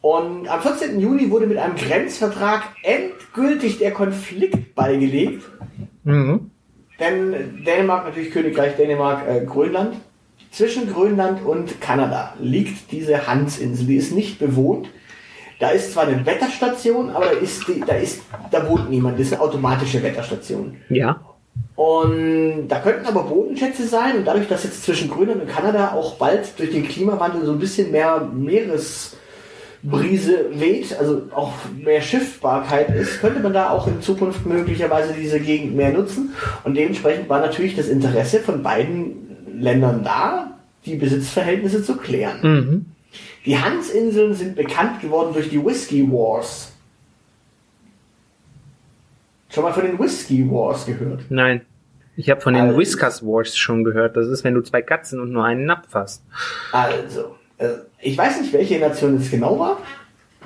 Und 0.00 0.48
am 0.48 0.60
14. 0.60 1.00
Juni 1.00 1.30
wurde 1.30 1.46
mit 1.46 1.56
einem 1.56 1.76
Grenzvertrag 1.76 2.62
endgültig 2.82 3.78
der 3.78 3.92
Konflikt 3.92 4.74
beigelegt. 4.74 5.44
Mhm. 6.04 6.50
Denn 7.00 7.64
Dänemark, 7.64 8.04
natürlich 8.04 8.30
Königreich 8.30 8.76
Dänemark, 8.76 9.26
äh, 9.26 9.44
Grönland. 9.44 9.96
Zwischen 10.50 10.92
Grönland 10.92 11.44
und 11.44 11.80
Kanada 11.80 12.34
liegt 12.38 12.92
diese 12.92 13.26
Hansinsel. 13.26 13.86
Die 13.86 13.96
ist 13.96 14.12
nicht 14.12 14.38
bewohnt. 14.38 14.88
Da 15.58 15.70
ist 15.70 15.92
zwar 15.92 16.06
eine 16.06 16.24
Wetterstation, 16.26 17.10
aber 17.10 17.24
da 17.26 17.30
ist, 17.32 17.66
die, 17.66 17.80
da 17.80 17.94
ist, 17.94 18.22
da 18.50 18.68
wohnt 18.68 18.90
niemand. 18.90 19.18
Das 19.18 19.28
ist 19.28 19.32
eine 19.32 19.42
automatische 19.42 20.02
Wetterstation. 20.02 20.76
Ja. 20.90 21.20
Und 21.76 22.68
da 22.68 22.78
könnten 22.78 23.06
aber 23.06 23.24
Bodenschätze 23.24 23.86
sein. 23.86 24.18
Und 24.18 24.26
dadurch, 24.26 24.46
dass 24.48 24.64
jetzt 24.64 24.84
zwischen 24.84 25.10
Grönland 25.10 25.42
und 25.42 25.48
Kanada 25.48 25.92
auch 25.92 26.14
bald 26.14 26.58
durch 26.58 26.70
den 26.70 26.86
Klimawandel 26.86 27.44
so 27.44 27.52
ein 27.52 27.58
bisschen 27.58 27.90
mehr 27.90 28.28
Meeresbrise 28.32 29.16
weht, 30.52 30.96
also 30.96 31.22
auch 31.34 31.52
mehr 31.76 32.00
Schiffbarkeit 32.00 32.94
ist, 32.94 33.20
könnte 33.20 33.40
man 33.40 33.52
da 33.52 33.70
auch 33.70 33.88
in 33.88 34.00
Zukunft 34.02 34.46
möglicherweise 34.46 35.14
diese 35.14 35.40
Gegend 35.40 35.74
mehr 35.74 35.92
nutzen. 35.92 36.32
Und 36.62 36.76
dementsprechend 36.76 37.28
war 37.28 37.40
natürlich 37.40 37.74
das 37.74 37.88
Interesse 37.88 38.38
von 38.38 38.62
beiden 38.62 39.36
Ländern 39.58 40.04
da, 40.04 40.52
die 40.86 40.94
Besitzverhältnisse 40.94 41.82
zu 41.82 41.96
klären. 41.96 42.38
Mhm. 42.42 42.86
Die 43.46 43.58
Hansinseln 43.58 44.34
sind 44.34 44.54
bekannt 44.54 45.00
geworden 45.00 45.32
durch 45.34 45.50
die 45.50 45.64
Whiskey 45.64 46.08
Wars. 46.10 46.73
Schon 49.54 49.62
mal 49.64 49.72
von 49.72 49.84
den 49.84 49.98
Whiskey 49.98 50.50
Wars 50.50 50.84
gehört? 50.86 51.22
Nein. 51.28 51.62
Ich 52.16 52.28
habe 52.30 52.40
von 52.40 52.54
den 52.54 52.64
Also- 52.64 52.78
Whiskers 52.78 53.22
Wars 53.24 53.56
schon 53.56 53.84
gehört. 53.84 54.16
Das 54.16 54.26
ist, 54.28 54.44
wenn 54.44 54.54
du 54.54 54.60
zwei 54.62 54.82
Katzen 54.82 55.20
und 55.20 55.30
nur 55.32 55.44
einen 55.44 55.64
Napf 55.66 55.88
hast. 55.94 56.22
Also, 56.72 57.36
äh, 57.58 57.68
ich 58.00 58.16
weiß 58.18 58.40
nicht, 58.40 58.52
welche 58.52 58.78
Nation 58.78 59.16
es 59.16 59.30
genau 59.30 59.58
war, 59.58 59.78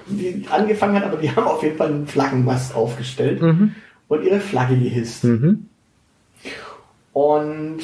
die 0.06 0.46
angefangen 0.50 0.96
hat, 0.96 1.04
aber 1.04 1.16
die 1.18 1.30
haben 1.34 1.46
auf 1.46 1.62
jeden 1.62 1.76
Fall 1.76 1.88
einen 1.88 2.06
Flaggenmast 2.06 2.74
aufgestellt 2.74 3.40
Mhm. 3.42 3.74
und 4.08 4.22
ihre 4.24 4.40
Flagge 4.40 4.76
gehisst. 4.78 5.24
Mhm. 5.24 5.66
Und 7.12 7.80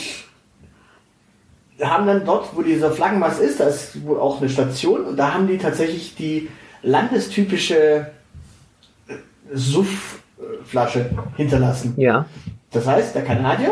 haben 1.81 2.07
dann 2.07 2.25
dort, 2.25 2.55
wo 2.57 2.63
dieser 2.63 2.91
Flaggenmast 2.93 3.41
ist, 3.41 3.61
da 3.61 3.65
ist 3.65 4.03
wohl 4.07 4.19
auch 4.19 4.41
eine 4.41 4.49
Station 4.49 5.05
und 5.05 5.17
da 5.17 5.35
haben 5.35 5.47
die 5.49 5.59
tatsächlich 5.59 6.15
die 6.15 6.49
landestypische 6.83 8.11
Suff, 9.53 10.21
Flasche 10.65 11.11
hinterlassen. 11.37 11.95
Ja. 11.97 12.27
Das 12.71 12.87
heißt, 12.87 13.15
der 13.15 13.25
Kanadier 13.25 13.71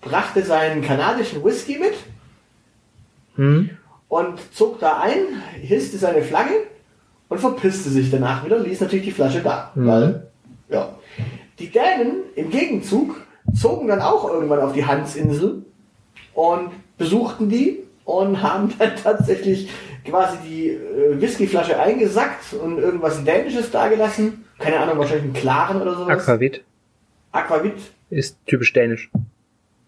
brachte 0.00 0.42
seinen 0.42 0.82
kanadischen 0.82 1.42
Whisky 1.44 1.78
mit 1.78 1.94
Hm. 3.36 3.70
und 4.08 4.38
zog 4.54 4.78
da 4.78 5.00
ein, 5.00 5.42
hisste 5.60 5.98
seine 5.98 6.22
Flagge 6.22 6.54
und 7.28 7.40
verpisste 7.40 7.90
sich 7.90 8.10
danach 8.10 8.44
wieder, 8.44 8.60
ließ 8.60 8.80
natürlich 8.80 9.06
die 9.06 9.10
Flasche 9.10 9.40
da. 9.40 9.72
Mhm. 9.74 9.86
Weil, 9.86 10.26
ja. 10.68 10.94
Die 11.58 11.68
Dänen 11.68 12.18
im 12.36 12.50
Gegenzug 12.50 13.16
zogen 13.52 13.88
dann 13.88 14.00
auch 14.00 14.28
irgendwann 14.28 14.60
auf 14.60 14.72
die 14.72 14.86
Hansinsel 14.86 15.64
und 16.32 16.70
besuchten 16.96 17.48
die 17.48 17.80
und 18.04 18.40
haben 18.42 18.72
dann 18.78 18.92
tatsächlich 19.02 19.68
quasi 20.04 20.36
die 20.46 20.68
äh, 20.68 21.20
Whiskyflasche 21.20 21.78
eingesackt 21.78 22.52
und 22.52 22.78
irgendwas 22.78 23.24
Dänisches 23.24 23.70
dagelassen. 23.70 24.43
Keine 24.58 24.80
Ahnung, 24.80 24.98
wahrscheinlich 24.98 25.24
einen 25.24 25.32
klaren 25.34 25.82
oder 25.82 25.94
sowas. 25.94 26.08
Aquavit 26.08 26.64
Aquavit. 27.32 27.74
ist 28.10 28.38
typisch 28.46 28.72
dänisch. 28.72 29.10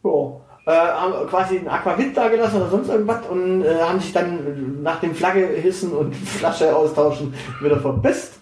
Ja. 0.04 0.40
Äh, 0.66 0.73
haben 0.73 1.28
quasi 1.28 1.58
ein 1.58 1.68
Aquavit 1.68 2.16
da 2.16 2.28
gelassen 2.28 2.56
oder 2.56 2.70
sonst 2.70 2.88
irgendwas 2.88 3.25
und 3.28 3.62
äh, 3.62 3.80
haben 3.80 4.00
sich 4.00 4.12
dann 4.12 4.82
nach 4.82 4.99
dem 4.99 5.14
Flagge 5.14 5.46
hissen 5.46 5.92
und 5.92 6.14
Flasche 6.16 6.75
austauschen 6.75 7.35
wieder 7.62 7.78
verpisst. 7.78 8.40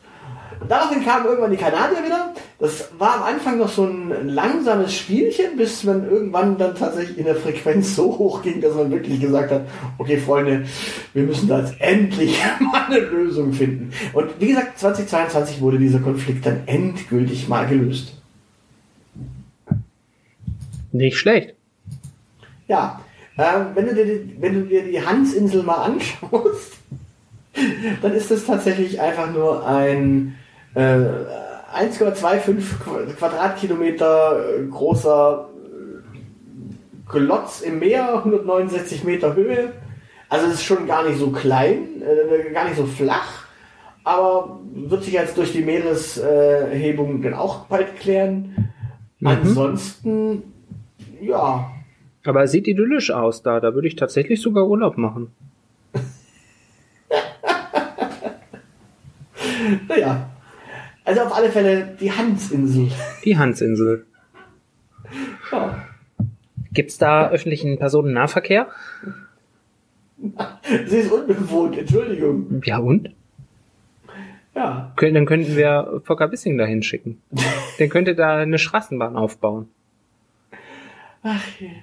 Daraufhin 0.68 1.04
kamen 1.04 1.26
irgendwann 1.26 1.50
die 1.50 1.56
Kanadier 1.56 2.04
wieder. 2.04 2.32
Das 2.58 2.88
war 2.98 3.16
am 3.16 3.22
Anfang 3.34 3.58
noch 3.58 3.68
so 3.68 3.84
ein 3.84 4.28
langsames 4.28 4.94
Spielchen, 4.94 5.56
bis 5.56 5.84
man 5.84 6.08
irgendwann 6.08 6.56
dann 6.56 6.74
tatsächlich 6.74 7.18
in 7.18 7.24
der 7.24 7.36
Frequenz 7.36 7.94
so 7.94 8.16
hoch 8.18 8.42
ging, 8.42 8.60
dass 8.60 8.74
man 8.74 8.90
wirklich 8.90 9.20
gesagt 9.20 9.50
hat, 9.50 9.62
okay 9.98 10.16
Freunde, 10.18 10.64
wir 11.12 11.22
müssen 11.24 11.48
da 11.48 11.60
jetzt 11.60 11.74
endlich 11.80 12.38
mal 12.60 12.84
eine 12.86 13.00
Lösung 13.00 13.52
finden. 13.52 13.90
Und 14.12 14.30
wie 14.40 14.48
gesagt, 14.48 14.78
2022 14.78 15.60
wurde 15.60 15.78
dieser 15.78 15.98
Konflikt 16.00 16.46
dann 16.46 16.62
endgültig 16.66 17.48
mal 17.48 17.66
gelöst. 17.66 18.14
Nicht 20.92 21.16
schlecht. 21.18 21.54
Ja, 22.68 23.00
ähm, 23.36 23.66
wenn, 23.74 23.86
du 23.86 23.94
dir, 23.94 24.04
die- 24.04 24.36
wenn 24.40 24.54
du 24.54 24.60
dir 24.62 24.84
die 24.84 25.04
Hansinsel 25.04 25.62
mal 25.62 25.82
anschaust, 25.82 26.72
dann 28.02 28.12
ist 28.12 28.30
das 28.30 28.46
tatsächlich 28.46 29.00
einfach 29.00 29.30
nur 29.32 29.66
ein 29.66 30.28
äh, 30.28 30.43
1,25 30.74 32.62
Qu- 32.84 33.06
Quadratkilometer 33.16 34.58
äh, 34.58 34.66
großer 34.66 35.48
äh, 35.48 37.10
Glotz 37.10 37.60
im 37.60 37.78
Meer, 37.78 38.18
169 38.18 39.04
Meter 39.04 39.34
Höhe. 39.34 39.72
Also 40.28 40.46
es 40.46 40.54
ist 40.54 40.64
schon 40.64 40.86
gar 40.86 41.06
nicht 41.06 41.18
so 41.18 41.30
klein, 41.30 42.02
äh, 42.02 42.52
gar 42.52 42.64
nicht 42.64 42.76
so 42.76 42.86
flach, 42.86 43.44
aber 44.02 44.58
wird 44.74 45.04
sich 45.04 45.12
jetzt 45.14 45.36
durch 45.38 45.52
die 45.52 45.62
Meereshebung 45.62 47.22
dann 47.22 47.34
auch 47.34 47.66
bald 47.66 47.96
klären. 48.00 48.72
Mhm. 49.20 49.26
Ansonsten, 49.28 50.42
ja, 51.20 51.70
Aber 52.26 52.42
es 52.42 52.50
sieht 52.52 52.66
idyllisch 52.66 53.10
aus 53.12 53.42
da. 53.42 53.60
Da 53.60 53.74
würde 53.74 53.86
ich 53.86 53.96
tatsächlich 53.96 54.40
sogar 54.42 54.66
Urlaub 54.66 54.96
machen. 54.98 55.30
Naja. 59.88 60.30
Also 61.04 61.20
auf 61.20 61.34
alle 61.34 61.50
Fälle 61.50 61.96
die 62.00 62.10
Hansinsel. 62.10 62.90
Die 63.24 63.36
Hansinsel. 63.36 64.06
Ja. 65.52 65.84
Gibt's 66.72 66.98
da 66.98 67.28
öffentlichen 67.28 67.78
Personennahverkehr? 67.78 68.68
Sie 70.86 70.96
ist 70.96 71.12
unbewohnt, 71.12 71.78
Entschuldigung. 71.78 72.62
Ja 72.64 72.78
und? 72.78 73.10
Ja. 74.54 74.94
Dann 74.96 75.26
könnten 75.26 75.56
wir 75.56 76.00
Volker 76.04 76.30
Wissing 76.30 76.56
dahin 76.56 76.82
schicken. 76.82 77.20
Der 77.78 77.88
könnte 77.88 78.14
da 78.14 78.36
eine 78.36 78.58
Straßenbahn 78.58 79.16
aufbauen. 79.16 79.68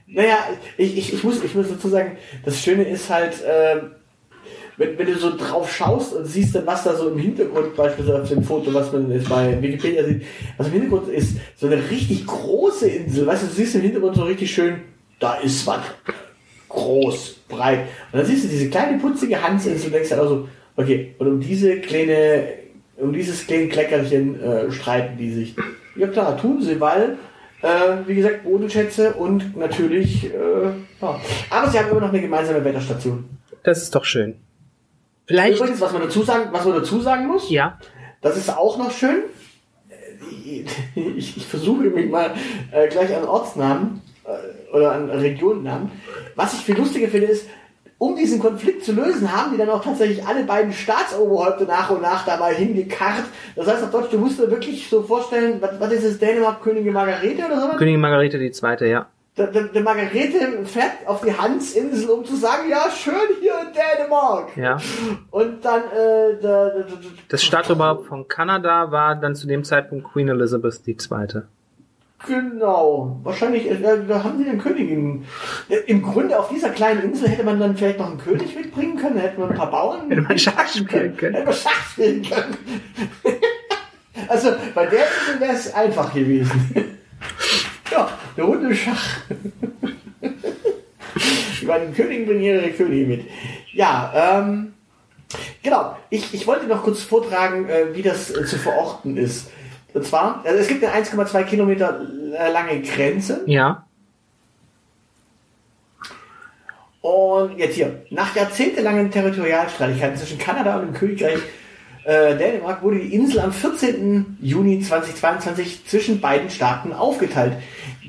Naja, 0.08 0.38
ich, 0.78 0.98
ich, 0.98 1.14
ich, 1.14 1.24
muss, 1.24 1.44
ich 1.44 1.56
muss 1.56 1.68
dazu 1.68 1.88
sagen, 1.90 2.18
das 2.46 2.62
Schöne 2.62 2.84
ist 2.84 3.10
halt, 3.10 3.44
ähm, 3.46 3.92
wenn, 4.82 4.98
wenn 4.98 5.06
du 5.06 5.16
so 5.16 5.38
drauf 5.38 5.72
schaust 5.72 6.14
und 6.14 6.26
siehst 6.26 6.56
dann, 6.56 6.66
was 6.66 6.84
da 6.84 6.96
so 6.96 7.10
im 7.10 7.18
Hintergrund, 7.20 7.76
beispielsweise 7.76 8.22
auf 8.24 8.30
dem 8.30 8.44
Foto, 8.44 8.74
was 8.74 8.92
man 8.92 9.12
jetzt 9.12 9.30
bei 9.30 9.62
Wikipedia 9.62 10.04
sieht, 10.04 10.24
was 10.58 10.68
im 10.68 10.74
Hintergrund 10.74 11.08
ist, 11.10 11.38
so 11.56 11.68
eine 11.68 11.78
richtig 11.90 12.26
große 12.26 12.88
Insel. 12.88 13.28
Weißt 13.28 13.44
du, 13.44 13.48
du 13.48 13.54
siehst 13.54 13.76
im 13.76 13.82
Hintergrund 13.82 14.16
so 14.16 14.24
richtig 14.24 14.52
schön, 14.52 14.82
da 15.20 15.36
ist 15.36 15.66
was. 15.68 15.82
Groß, 16.70 17.36
breit. 17.48 17.82
Und 18.12 18.20
dann 18.20 18.26
siehst 18.26 18.46
du 18.46 18.48
diese 18.48 18.70
kleine 18.70 18.98
putzige 18.98 19.42
Hansinsel 19.42 19.88
und 19.88 19.94
denkst 19.94 20.10
dann 20.10 20.20
also, 20.20 20.48
okay, 20.76 21.14
und 21.20 21.28
um 21.28 21.40
diese 21.40 21.80
kleine, 21.80 22.48
um 22.98 23.14
dieses 23.14 23.46
kleine 23.46 23.68
Kleckerchen 23.68 24.42
äh, 24.42 24.72
streiten 24.72 25.18
die 25.18 25.32
sich. 25.32 25.56
Ja 25.96 26.08
klar, 26.08 26.38
tun 26.38 26.62
sie, 26.62 26.80
weil, 26.80 27.18
äh, 27.62 28.08
wie 28.08 28.16
gesagt, 28.16 28.46
Bodenschätze 28.46 29.14
und 29.14 29.56
natürlich, 29.56 30.26
äh, 30.26 30.70
ja. 31.02 31.22
Aber 31.50 31.70
sie 31.70 31.78
haben 31.78 31.92
immer 31.92 32.02
noch 32.02 32.10
eine 32.10 32.22
gemeinsame 32.22 32.64
Wetterstation. 32.64 33.26
Das 33.64 33.84
ist 33.84 33.94
doch 33.94 34.06
schön. 34.06 34.36
Vielleicht. 35.32 35.58
Übrigens, 35.60 35.82
was 35.82 35.92
man 35.94 36.02
dazu 36.04 36.24
sagen, 36.24 36.50
was 36.52 36.66
man 36.66 36.76
dazu 36.76 37.00
sagen 37.02 37.28
muss, 37.28 37.50
Ja. 37.50 37.78
das 38.22 38.38
ist 38.38 38.56
auch 38.56 38.78
noch 38.78 38.92
schön. 38.92 39.24
Ich, 41.16 41.38
ich 41.38 41.46
versuche 41.48 41.84
mich 41.84 42.10
mal 42.10 42.32
äh, 42.72 42.88
gleich 42.88 43.16
an 43.16 43.24
Ortsnamen 43.26 44.02
äh, 44.26 44.76
oder 44.76 44.92
an 44.94 45.10
Regionennamen. 45.10 45.92
Was 46.36 46.54
ich 46.54 46.60
viel 46.62 46.78
lustiger 46.78 47.08
finde, 47.08 47.28
ist, 47.28 47.48
um 47.98 48.16
diesen 48.16 48.40
Konflikt 48.40 48.84
zu 48.84 48.94
lösen, 48.94 49.32
haben 49.32 49.52
die 49.52 49.58
dann 49.58 49.70
auch 49.70 49.84
tatsächlich 49.84 50.26
alle 50.26 50.44
beiden 50.44 50.74
Staatsoberhäupter 50.74 51.66
nach 51.66 51.90
und 51.92 52.02
nach 52.02 52.26
dabei 52.26 52.54
hingekarrt. 52.56 53.26
Das 53.56 53.68
heißt 53.68 53.84
auf 53.84 53.92
Deutsch, 53.92 54.10
du 54.12 54.18
musst 54.18 54.40
dir 54.40 54.50
wirklich 54.50 54.90
so 54.90 55.04
vorstellen, 55.04 55.58
was, 55.62 55.80
was 55.80 55.92
ist 55.94 56.06
das 56.06 56.18
Dänemark, 56.20 56.62
Königin 56.64 56.94
Margarete 56.94 57.46
oder 57.46 57.62
sowas? 57.62 57.78
Königin 57.78 58.02
Margarete 58.02 58.40
die 58.40 58.52
Zweite, 58.52 58.88
ja. 58.88 59.08
Der, 59.48 59.64
der, 59.64 59.82
Margarete 59.82 60.66
fährt 60.66 61.06
auf 61.06 61.22
die 61.22 61.38
Hansinsel, 61.38 62.10
um 62.10 62.26
zu 62.26 62.36
sagen, 62.36 62.70
ja, 62.70 62.90
schön 62.92 63.14
hier 63.40 63.54
in 63.62 63.74
Dänemark. 63.74 64.56
Ja. 64.56 64.78
Und 65.32 65.64
dann, 65.64 65.84
äh, 65.84 66.42
der, 66.42 66.70
der, 66.70 66.86
Das 67.30 67.44
Staatsoberhaupt 67.44 68.08
von 68.08 68.28
Kanada 68.28 68.92
war 68.92 69.16
dann 69.16 69.36
zu 69.36 69.48
dem 69.48 69.64
Zeitpunkt 69.64 70.12
Queen 70.12 70.30
Elizabeth 70.30 71.02
Zweite. 71.02 71.48
Genau, 72.28 73.20
wahrscheinlich, 73.24 73.70
äh, 73.70 73.78
da 74.08 74.24
haben 74.24 74.38
sie 74.38 74.44
den 74.44 74.60
Königin. 74.60 75.26
Äh, 75.70 75.78
Im 75.88 76.04
Grunde 76.04 76.38
auf 76.38 76.50
dieser 76.50 76.70
kleinen 76.70 77.02
Insel 77.04 77.30
hätte 77.30 77.44
man 77.44 77.60
dann 77.60 77.76
vielleicht 77.76 77.98
noch 77.98 78.10
einen 78.10 78.20
König 78.20 78.56
mitbringen 78.56 78.98
können, 78.98 79.18
hätte 79.18 79.40
man 79.40 79.50
ein 79.50 79.58
paar 79.58 79.72
Bauern. 79.72 80.10
Hätte 80.10 80.22
man 80.22 80.38
Schach 80.38 80.68
spielen 80.68 81.18
können. 81.18 81.34
Hätte 81.34 81.46
man 81.46 81.56
Schach 81.56 81.90
spielen 81.92 82.22
können. 82.24 82.58
also 84.28 84.52
bei 84.76 84.86
der 84.86 85.00
Insel 85.00 85.40
wäre 85.40 85.54
es 85.54 85.74
einfach 85.74 86.14
gewesen. 86.14 86.98
eine 88.36 88.46
Runde 88.46 88.76
Schach. 88.76 89.22
Die 91.62 91.66
beiden 91.66 91.94
Königen 91.94 92.26
bringen 92.26 92.42
ihre 92.42 92.72
Könige 92.72 93.06
mit. 93.06 93.26
Ja, 93.74 94.40
ähm, 94.40 94.74
genau. 95.62 95.98
Ich, 96.10 96.34
ich 96.34 96.48
wollte 96.48 96.68
noch 96.68 96.84
kurz 96.84 97.04
vortragen, 97.04 97.70
äh, 97.70 97.96
wie 97.96 98.02
das 98.02 98.32
äh, 98.32 98.46
zu 98.46 98.58
verorten 98.58 99.18
ist. 99.18 99.52
Und 99.94 100.06
zwar, 100.06 100.42
also 100.46 100.58
es 100.58 100.68
gibt 100.68 100.84
eine 100.84 101.06
1,2 101.06 101.44
Kilometer 101.44 102.02
äh, 102.34 102.52
lange 102.52 102.82
Grenze. 102.82 103.42
Ja. 103.46 103.86
Und 107.02 107.58
jetzt 107.58 107.76
hier, 107.76 108.04
nach 108.12 108.36
jahrzehntelangen 108.36 109.10
Territorialstreitigkeiten 109.10 110.18
zwischen 110.18 110.38
Kanada 110.38 110.78
und 110.78 110.88
dem 110.88 110.94
Königreich 110.94 111.40
äh, 112.04 112.36
Dänemark 112.38 112.82
wurde 112.84 113.00
die 113.00 113.14
Insel 113.14 113.40
am 113.42 113.52
14. 113.52 114.38
Juni 114.42 114.80
2022 114.82 115.86
zwischen 115.86 116.22
beiden 116.22 116.50
Staaten 116.50 116.94
aufgeteilt. 116.94 117.54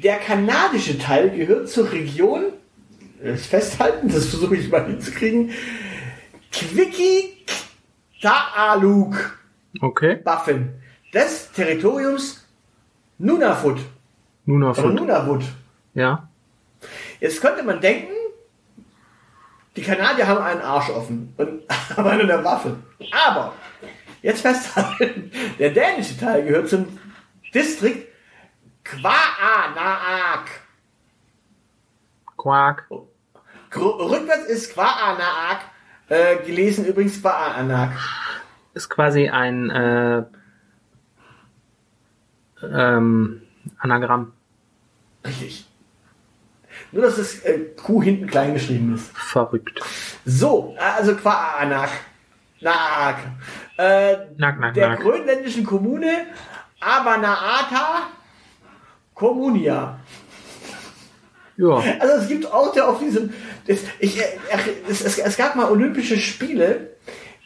Der 0.02 0.18
kanadische 0.18 0.98
Teil 0.98 1.30
gehört 1.30 1.68
zur 1.68 1.90
Region, 1.92 2.52
das 3.22 3.46
festhalten, 3.46 4.08
das 4.08 4.26
versuche 4.26 4.56
ich 4.56 4.68
mal 4.70 4.86
hinzukriegen, 4.86 5.52
Quickie 6.50 7.36
Taaluk 8.20 9.38
Okay. 9.80 10.16
Buffen 10.16 10.70
des 11.14 11.50
Territoriums 11.52 12.46
Nunavut. 13.18 13.78
Nunavut. 14.44 14.84
Oder 14.84 14.94
Nunavut. 14.94 15.44
Ja. 15.94 16.28
Jetzt 17.20 17.40
könnte 17.40 17.62
man 17.62 17.80
denken, 17.80 18.12
die 19.76 19.82
Kanadier 19.82 20.26
haben 20.26 20.42
einen 20.42 20.60
Arsch 20.60 20.90
offen 20.90 21.32
und 21.36 21.62
haben 21.96 22.08
eine 22.08 22.44
Waffe. 22.44 22.76
Aber, 23.10 23.54
jetzt 24.20 24.42
festhalten, 24.42 25.30
der 25.58 25.70
dänische 25.70 26.18
Teil 26.18 26.44
gehört 26.44 26.68
zum 26.68 26.86
Distrikt 27.54 28.11
Kwaanaak. 28.84 30.48
Quark. 32.36 32.86
Rückwärts 33.74 34.46
ist 34.46 34.74
Kwaanaak, 34.74 35.60
äh, 36.08 36.36
gelesen 36.44 36.84
übrigens 36.84 37.20
Kwaanaak. 37.20 37.92
Ist 38.74 38.88
quasi 38.90 39.28
ein 39.28 39.70
äh, 39.70 40.24
ähm, 42.62 43.42
Anagramm. 43.78 44.32
Richtig. 45.24 45.68
Nur, 46.90 47.02
dass 47.02 47.16
das 47.16 47.40
äh, 47.40 47.58
Q 47.76 48.02
hinten 48.02 48.26
klein 48.26 48.54
geschrieben 48.54 48.94
ist. 48.94 49.10
Verrückt. 49.16 49.80
So, 50.24 50.76
also 50.78 51.14
Kwaanaak. 51.14 51.90
Naak. 52.60 53.18
Äh, 53.76 54.16
Nack, 54.36 54.60
nack, 54.60 54.74
der 54.74 54.90
nack. 54.90 55.00
grönländischen 55.00 55.64
Kommune 55.64 56.26
Abanaata 56.80 58.08
Comunia. 59.14 59.98
Ja. 61.56 61.82
Also 62.00 62.14
es 62.22 62.28
gibt 62.28 62.46
Orte 62.46 62.86
auf 62.86 62.98
diesem. 62.98 63.32
Es, 63.66 63.80
ich, 63.98 64.18
äh, 64.18 64.24
es, 64.88 65.04
es, 65.04 65.18
es 65.18 65.36
gab 65.36 65.54
mal 65.54 65.70
Olympische 65.70 66.16
Spiele. 66.16 66.90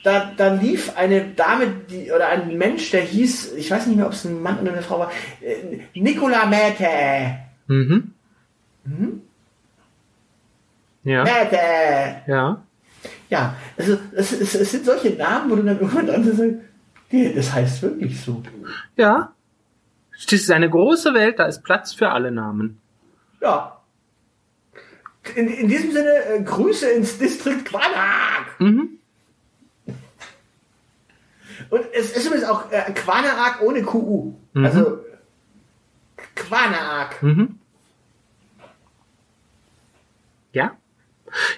Da, 0.05 0.33
da 0.37 0.55
lief 0.55 0.97
eine 0.97 1.33
Dame, 1.33 1.67
die, 1.91 2.13
oder 2.13 2.29
ein 2.29 2.57
Mensch, 2.57 2.93
der 2.93 3.01
hieß, 3.01 3.55
ich 3.55 3.69
weiß 3.71 3.89
nicht 3.89 3.97
mehr, 3.97 4.07
ob 4.07 4.13
es 4.13 4.25
ein 4.25 4.41
Mann 4.41 4.61
oder 4.61 4.73
eine 4.73 4.83
Frau 4.83 5.01
war, 5.01 5.11
äh, 5.41 5.81
Nicola 5.95 6.47
Mäte. 6.47 7.39
Mhm. 7.67 8.13
Ja. 11.03 11.25
Mäte. 11.25 11.59
Ja. 12.29 12.63
Ja, 13.29 13.57
also 13.77 13.99
es, 14.15 14.33
es, 14.33 14.55
es 14.55 14.71
sind 14.71 14.85
solche 14.85 15.11
Namen, 15.11 15.51
wo 15.51 15.57
du 15.57 15.63
dann 15.63 15.81
irgendwann 15.81 16.07
dran 16.07 16.25
sagst, 16.25 17.37
das 17.37 17.53
heißt 17.53 17.83
wirklich 17.83 18.21
so. 18.21 18.43
Ja. 18.97 19.33
Das 20.25 20.33
ist 20.33 20.51
eine 20.51 20.71
große 20.71 21.15
Welt, 21.15 21.39
da 21.39 21.45
ist 21.45 21.63
Platz 21.63 21.93
für 21.93 22.11
alle 22.11 22.31
Namen. 22.31 22.81
Ja. 23.41 23.81
In, 25.35 25.49
in 25.49 25.69
diesem 25.69 25.93
Sinne, 25.93 26.25
äh, 26.25 26.43
Grüße 26.43 26.89
ins 26.91 27.19
Distrikt 27.19 27.67
Quanak. 27.67 28.59
Mhm. 28.59 28.99
Und 31.71 31.85
es 31.93 32.17
ist 32.17 32.27
übrigens 32.27 32.45
auch 32.45 32.71
äh, 32.71 32.93
Quanaak 32.93 33.61
ohne 33.63 33.83
QU. 33.83 34.35
Mhm. 34.53 34.65
Also 34.65 34.99
Quanaak. 36.35 37.23
Mhm. 37.23 37.59
Ja. 40.53 40.77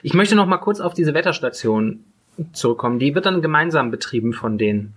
Ich 0.02 0.14
möchte 0.14 0.34
noch 0.34 0.46
mal 0.46 0.58
kurz 0.58 0.80
auf 0.80 0.94
diese 0.94 1.14
Wetterstation 1.14 2.04
zurückkommen. 2.52 2.98
Die 2.98 3.14
wird 3.14 3.26
dann 3.26 3.42
gemeinsam 3.42 3.90
betrieben 3.90 4.32
von 4.32 4.58
denen. 4.58 4.94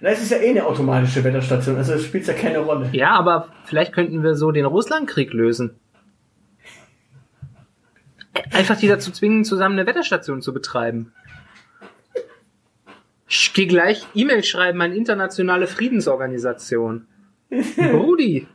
Na, 0.00 0.10
es 0.10 0.22
ist 0.22 0.30
ja 0.30 0.38
eh 0.38 0.50
eine 0.50 0.66
automatische 0.66 1.24
Wetterstation, 1.24 1.76
also 1.76 1.94
es 1.94 2.04
spielt 2.04 2.26
ja 2.26 2.34
keine 2.34 2.58
Rolle. 2.58 2.88
Ja, 2.92 3.10
aber 3.10 3.48
vielleicht 3.64 3.92
könnten 3.92 4.22
wir 4.22 4.34
so 4.34 4.50
den 4.52 4.64
Russlandkrieg 4.64 5.32
lösen. 5.32 5.76
Einfach 8.52 8.76
die 8.76 8.88
dazu 8.88 9.10
zwingen, 9.10 9.44
zusammen 9.44 9.78
eine 9.78 9.86
Wetterstation 9.86 10.42
zu 10.42 10.52
betreiben. 10.52 11.12
Ich 13.28 13.54
gehe 13.54 13.66
gleich 13.66 14.06
E-Mail 14.14 14.44
schreiben 14.44 14.80
an 14.82 14.92
internationale 14.92 15.66
Friedensorganisation. 15.66 17.06
Rudi. 17.92 18.46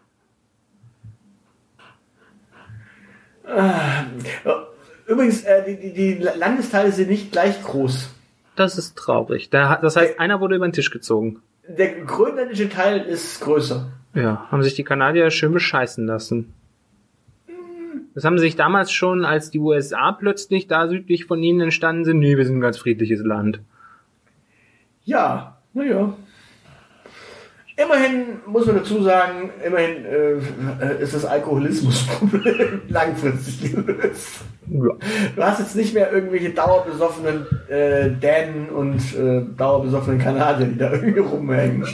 Übrigens, 5.08 5.44
äh, 5.44 5.76
die, 5.76 5.94
die 5.94 6.14
Landesteile 6.16 6.92
sind 6.92 7.10
nicht 7.10 7.32
gleich 7.32 7.62
groß. 7.64 8.10
Das 8.58 8.78
ist 8.78 8.98
traurig. 8.98 9.50
Da 9.52 9.78
Das 9.78 9.96
heißt, 9.96 10.20
einer 10.20 10.42
wurde 10.42 10.56
über 10.56 10.68
den 10.68 10.74
Tisch 10.74 10.92
gezogen. 10.92 11.42
Der 11.70 12.02
grönländische 12.02 12.68
Teil 12.68 13.02
ist 13.02 13.40
größer. 13.42 13.88
Ja, 14.14 14.48
haben 14.50 14.64
sich 14.64 14.74
die 14.74 14.84
Kanadier 14.84 15.30
schön 15.30 15.54
bescheißen 15.54 16.06
lassen. 16.08 16.54
Das 18.16 18.24
haben 18.24 18.40
sie 18.40 18.46
sich 18.46 18.56
damals 18.56 18.92
schon, 18.92 19.26
als 19.26 19.52
die 19.52 19.60
USA 19.60 20.12
plötzlich 20.12 20.68
da 20.68 20.88
südlich 20.88 21.26
von 21.26 21.44
ihnen 21.44 21.62
entstanden 21.62 22.04
sind. 22.04 22.18
Nee, 22.18 22.36
wir 22.36 22.46
sind 22.46 22.58
ein 22.58 22.62
ganz 22.62 22.80
friedliches 22.80 23.22
Land. 23.22 23.60
Ja, 25.04 25.58
naja. 25.74 26.14
Immerhin 27.80 28.40
muss 28.48 28.66
man 28.66 28.78
dazu 28.78 29.04
sagen, 29.04 29.52
immerhin 29.64 30.04
äh, 30.04 31.00
ist 31.00 31.14
das 31.14 31.26
Alkoholismusproblem 31.26 32.82
langfristig 32.88 33.72
gelöst. 33.72 34.40
Ja. 34.66 34.96
Du 35.36 35.44
hast 35.44 35.60
jetzt 35.60 35.76
nicht 35.76 35.94
mehr 35.94 36.12
irgendwelche 36.12 36.50
dauerbesoffenen 36.50 37.46
äh, 37.70 38.10
Dänen 38.10 38.70
und 38.70 39.00
äh, 39.16 39.44
dauerbesoffenen 39.56 40.18
Kanadier, 40.18 40.66
die 40.66 40.78
da 40.78 40.92
irgendwie 40.92 41.20
rumhängen. 41.20 41.88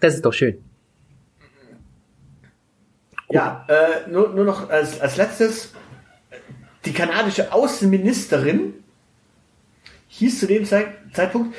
Das 0.00 0.14
ist 0.14 0.24
doch 0.24 0.32
schön. 0.32 0.58
Ja, 3.30 3.64
äh, 3.68 4.10
nur, 4.10 4.30
nur 4.30 4.44
noch 4.44 4.68
als, 4.68 5.00
als 5.00 5.16
letztes, 5.16 5.74
die 6.84 6.92
kanadische 6.92 7.52
Außenministerin 7.52 8.74
hieß 10.08 10.40
zu 10.40 10.46
dem 10.48 10.64
Zeit, 10.64 10.88
Zeitpunkt 11.12 11.54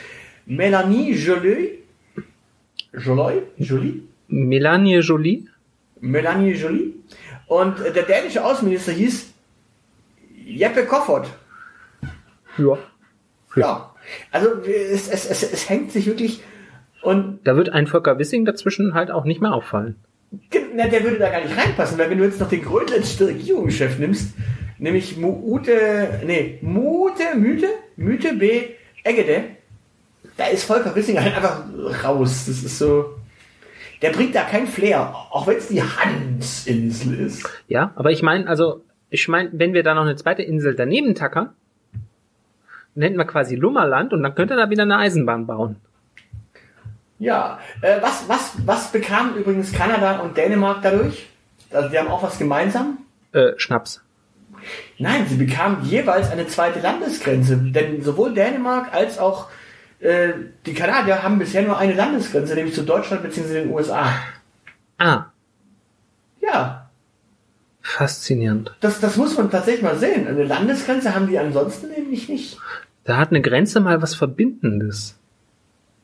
Melanie 0.47 1.11
Jolie. 1.13 1.79
Jolie? 2.93 3.41
Jolie? 3.57 4.03
Melanie 4.29 4.99
Jolie? 4.99 5.47
Melanie 5.99 6.53
Jolie. 6.53 6.93
Und 7.47 7.79
der 7.79 8.03
dänische 8.03 8.43
Außenminister 8.43 8.93
hieß 8.93 9.33
Jeppe 10.45 10.85
Koffert. 10.85 11.27
Ja. 12.57 12.77
Ja. 13.55 13.93
Also 14.31 14.61
es, 14.63 15.09
es, 15.09 15.29
es, 15.29 15.43
es 15.43 15.69
hängt 15.69 15.91
sich 15.91 16.05
wirklich 16.05 16.41
und 17.01 17.39
Da 17.43 17.55
wird 17.55 17.69
ein 17.69 17.87
Volker 17.87 18.17
Wissing 18.17 18.45
dazwischen 18.45 18.93
halt 18.93 19.11
auch 19.11 19.25
nicht 19.25 19.41
mehr 19.41 19.53
auffallen. 19.53 19.95
na, 20.75 20.87
der 20.87 21.03
würde 21.03 21.19
da 21.19 21.29
gar 21.29 21.41
nicht 21.41 21.55
reinpassen, 21.55 21.97
weil 21.97 22.09
wenn 22.09 22.17
du 22.17 22.23
jetzt 22.23 22.39
noch 22.39 22.49
den 22.49 22.63
grönländischen 22.63 23.25
Regierungschef 23.27 23.99
nimmst, 23.99 24.33
nämlich 24.77 25.17
Muute, 25.17 26.21
nee, 26.25 26.57
Mute, 26.61 27.35
Mythe, 27.35 27.67
Mythe 27.97 28.33
B. 28.33 28.61
Eggede, 29.03 29.56
da 30.37 30.45
ist 30.45 30.63
Volker 30.63 30.95
Wissing 30.95 31.19
halt 31.19 31.35
einfach 31.35 31.63
raus. 32.03 32.45
Das 32.47 32.63
ist 32.63 32.77
so, 32.77 33.15
der 34.01 34.11
bringt 34.11 34.35
da 34.35 34.43
kein 34.43 34.67
Flair, 34.67 35.13
auch 35.31 35.47
wenn 35.47 35.57
es 35.57 35.67
die 35.67 35.81
Hansinsel 35.81 37.19
ist. 37.19 37.49
Ja, 37.67 37.91
aber 37.95 38.11
ich 38.11 38.21
meine, 38.21 38.47
also, 38.47 38.83
ich 39.09 39.27
meine, 39.27 39.49
wenn 39.53 39.73
wir 39.73 39.83
da 39.83 39.93
noch 39.95 40.03
eine 40.03 40.15
zweite 40.15 40.43
Insel 40.43 40.75
daneben 40.75 41.15
tackern, 41.15 41.49
dann 42.93 43.03
hätten 43.03 43.17
wir 43.17 43.25
quasi 43.25 43.55
Lummerland 43.55 44.13
und 44.13 44.23
dann 44.23 44.35
könnte 44.35 44.53
er 44.53 44.57
da 44.57 44.69
wieder 44.69 44.83
eine 44.83 44.97
Eisenbahn 44.97 45.47
bauen. 45.47 45.77
Ja, 47.19 47.59
äh, 47.81 47.99
was, 48.01 48.29
was, 48.29 48.53
was 48.65 48.91
bekamen 48.91 49.35
übrigens 49.35 49.71
Kanada 49.71 50.19
und 50.19 50.37
Dänemark 50.37 50.81
dadurch? 50.83 51.27
Also 51.71 51.89
die 51.89 51.97
haben 51.97 52.09
auch 52.09 52.21
was 52.21 52.37
gemeinsam. 52.37 52.99
Äh, 53.33 53.53
Schnaps. 53.57 54.03
Nein, 54.99 55.25
sie 55.27 55.35
bekamen 55.35 55.83
jeweils 55.83 56.31
eine 56.31 56.47
zweite 56.47 56.79
Landesgrenze, 56.79 57.57
denn 57.57 58.01
sowohl 58.01 58.33
Dänemark 58.33 58.93
als 58.93 59.17
auch 59.17 59.47
äh, 59.99 60.33
die 60.65 60.73
Kanadier 60.73 61.23
haben 61.23 61.39
bisher 61.39 61.61
nur 61.63 61.77
eine 61.77 61.93
Landesgrenze, 61.93 62.55
nämlich 62.55 62.75
zu 62.75 62.83
Deutschland 62.83 63.23
bzw. 63.23 63.61
den 63.63 63.71
USA. 63.71 64.09
Ah, 64.97 65.25
Ja, 66.41 66.89
faszinierend. 67.81 68.75
das, 68.79 68.99
das 68.99 69.15
muss 69.17 69.37
man 69.37 69.49
tatsächlich 69.51 69.83
mal 69.83 69.97
sehen. 69.97 70.27
Eine 70.27 70.43
Landesgrenze 70.43 71.13
haben 71.15 71.27
die 71.27 71.37
ansonsten 71.39 71.89
nämlich 71.89 72.29
nicht. 72.29 72.57
Da 73.03 73.17
hat 73.17 73.29
eine 73.29 73.41
Grenze 73.41 73.79
mal 73.79 74.01
was 74.01 74.15
Verbindendes. 74.15 75.17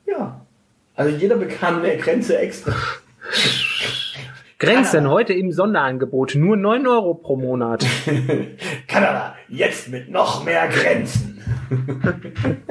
Ja. 0.06 0.40
Also 0.96 1.16
jeder 1.16 1.36
bekam 1.38 1.80
eine 1.80 1.98
Grenze 1.98 2.38
extra. 2.38 2.74
Grenzen 4.60 5.10
heute 5.10 5.34
im 5.34 5.52
Sonderangebot, 5.52 6.36
nur 6.36 6.56
9 6.56 6.88
Euro 6.88 7.16
pro 7.16 7.36
Monat. 7.36 7.86
Kanada, 8.88 9.36
jetzt 9.50 9.90
mit 9.90 10.10
noch 10.10 10.46
mehr 10.46 10.68
Grenzen. 10.70 11.42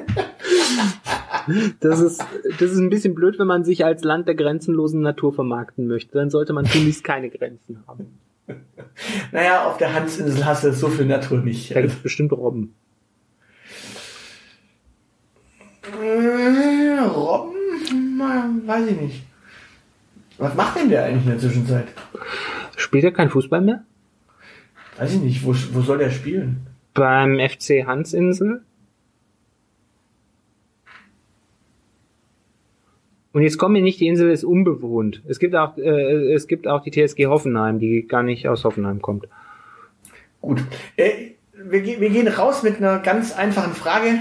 Das 1.80 1.98
ist, 1.98 2.24
das 2.61 2.70
ist 2.70 2.78
ein 2.78 2.88
bisschen 2.88 3.16
blöd, 3.16 3.37
wenn 3.40 3.48
man 3.48 3.64
sich 3.64 3.85
als 3.85 4.04
Land 4.04 4.28
der 4.28 4.37
grenzenlosen 4.37 5.00
Natur 5.00 5.32
vermarkten 5.32 5.88
möchte. 5.88 6.12
Dann 6.12 6.30
sollte 6.30 6.52
man 6.52 6.66
tunlichst 6.66 7.02
keine 7.02 7.30
Grenzen 7.30 7.82
haben. 7.88 8.18
Naja, 9.32 9.64
auf 9.66 9.76
der 9.76 9.92
Hansinsel 9.92 10.44
hast 10.44 10.64
du 10.64 10.72
so 10.72 10.88
viel 10.88 11.06
Natur 11.06 11.38
nicht. 11.38 11.74
Da 11.74 11.80
gibt 11.80 11.94
es 11.94 11.98
bestimmt 11.98 12.32
Robben. 12.32 12.74
Äh, 16.00 17.00
Robben? 17.00 18.20
Weiß 18.66 18.88
ich 18.88 19.00
nicht. 19.00 19.22
Was 20.38 20.54
macht 20.54 20.78
denn 20.78 20.88
der 20.88 21.04
eigentlich 21.04 21.24
in 21.24 21.30
der 21.30 21.38
Zwischenzeit? 21.38 21.87
Spielt 22.76 23.04
er 23.04 23.12
kein 23.12 23.30
Fußball 23.30 23.61
mehr? 23.61 23.85
Weiß 24.98 25.14
ich 25.14 25.20
nicht. 25.20 25.44
Wo, 25.44 25.54
wo 25.72 25.80
soll 25.80 25.98
der 25.98 26.11
spielen? 26.11 26.66
Beim 26.94 27.38
FC 27.38 27.87
Hansinsel? 27.87 28.62
Und 33.33 33.42
jetzt 33.42 33.57
kommen 33.59 33.75
wir 33.75 33.83
nicht, 33.83 33.99
die 34.01 34.09
Insel 34.09 34.31
ist 34.31 34.45
unbewohnt. 34.45 35.23
Es 35.27 35.38
gibt 35.38 35.55
auch, 35.55 35.77
äh, 35.79 36.33
es 36.35 36.47
gibt 36.47 36.68
auch 36.68 36.83
die 36.83 36.90
TSG 36.90 37.27
Hoffenheim, 37.27 37.79
die 37.79 38.07
gar 38.07 38.23
nicht 38.23 38.47
aus 38.47 38.64
Hoffenheim 38.64 39.01
kommt. 39.01 39.27
Gut. 40.40 40.62
Äh, 40.97 41.33
wir, 41.55 41.85
wir 41.85 42.11
gehen 42.11 42.29
raus 42.29 42.62
mit 42.62 42.77
einer 42.77 42.99
ganz 42.99 43.33
einfachen 43.33 43.73
Frage. 43.73 44.21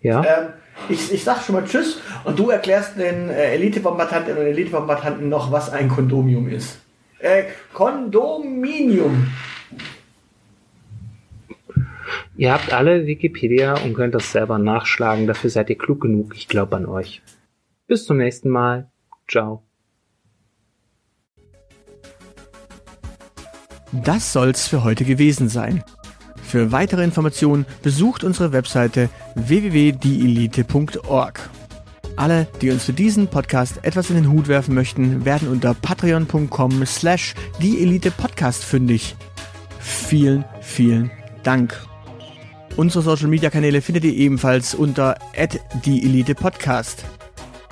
Ja? 0.00 0.24
Ähm, 0.24 0.46
ich, 0.88 1.12
ich 1.12 1.24
sag 1.24 1.42
schon 1.42 1.56
mal 1.56 1.64
Tschüss 1.64 2.00
und 2.24 2.38
du 2.38 2.50
erklärst 2.50 2.98
den 2.98 3.28
äh, 3.28 3.54
Elite-Bombardantinnen 3.54 4.38
und 4.40 4.46
Elite-Bombardanten 4.46 5.28
noch, 5.28 5.52
was 5.52 5.70
ein 5.70 5.88
Kondomium 5.88 6.48
ist. 6.48 6.80
Äh, 7.18 7.44
Kondominium. 7.74 9.26
Ihr 12.36 12.52
habt 12.52 12.72
alle 12.72 13.04
Wikipedia 13.06 13.76
und 13.82 13.94
könnt 13.94 14.14
das 14.14 14.30
selber 14.30 14.58
nachschlagen. 14.58 15.26
Dafür 15.26 15.50
seid 15.50 15.68
ihr 15.70 15.76
klug 15.76 16.00
genug. 16.00 16.34
Ich 16.36 16.46
glaube 16.46 16.76
an 16.76 16.86
euch. 16.86 17.20
Bis 17.88 18.04
zum 18.04 18.18
nächsten 18.18 18.50
Mal. 18.50 18.88
Ciao. 19.26 19.64
Das 23.92 24.32
soll's 24.32 24.68
für 24.68 24.84
heute 24.84 25.04
gewesen 25.04 25.48
sein. 25.48 25.82
Für 26.42 26.72
weitere 26.72 27.02
Informationen 27.02 27.64
besucht 27.82 28.24
unsere 28.24 28.52
Webseite 28.52 29.08
www.dielite.org. 29.34 31.50
Alle, 32.16 32.46
die 32.60 32.70
uns 32.70 32.84
für 32.84 32.92
diesen 32.92 33.28
Podcast 33.28 33.84
etwas 33.84 34.10
in 34.10 34.16
den 34.16 34.30
Hut 34.30 34.48
werfen 34.48 34.74
möchten, 34.74 35.24
werden 35.24 35.48
unter 35.48 35.72
patreon.com 35.72 36.84
slash 36.84 37.34
die 37.62 37.80
Elite 37.80 38.10
Podcast 38.10 38.64
fündig. 38.64 39.16
Vielen, 39.78 40.44
vielen 40.60 41.10
Dank. 41.42 41.74
Unsere 42.76 43.02
Social 43.02 43.28
Media 43.28 43.50
Kanäle 43.50 43.80
findet 43.80 44.04
ihr 44.04 44.14
ebenfalls 44.14 44.74
unter 44.74 45.16
die 45.84 46.04
Elite 46.04 46.34
Podcast. 46.34 47.04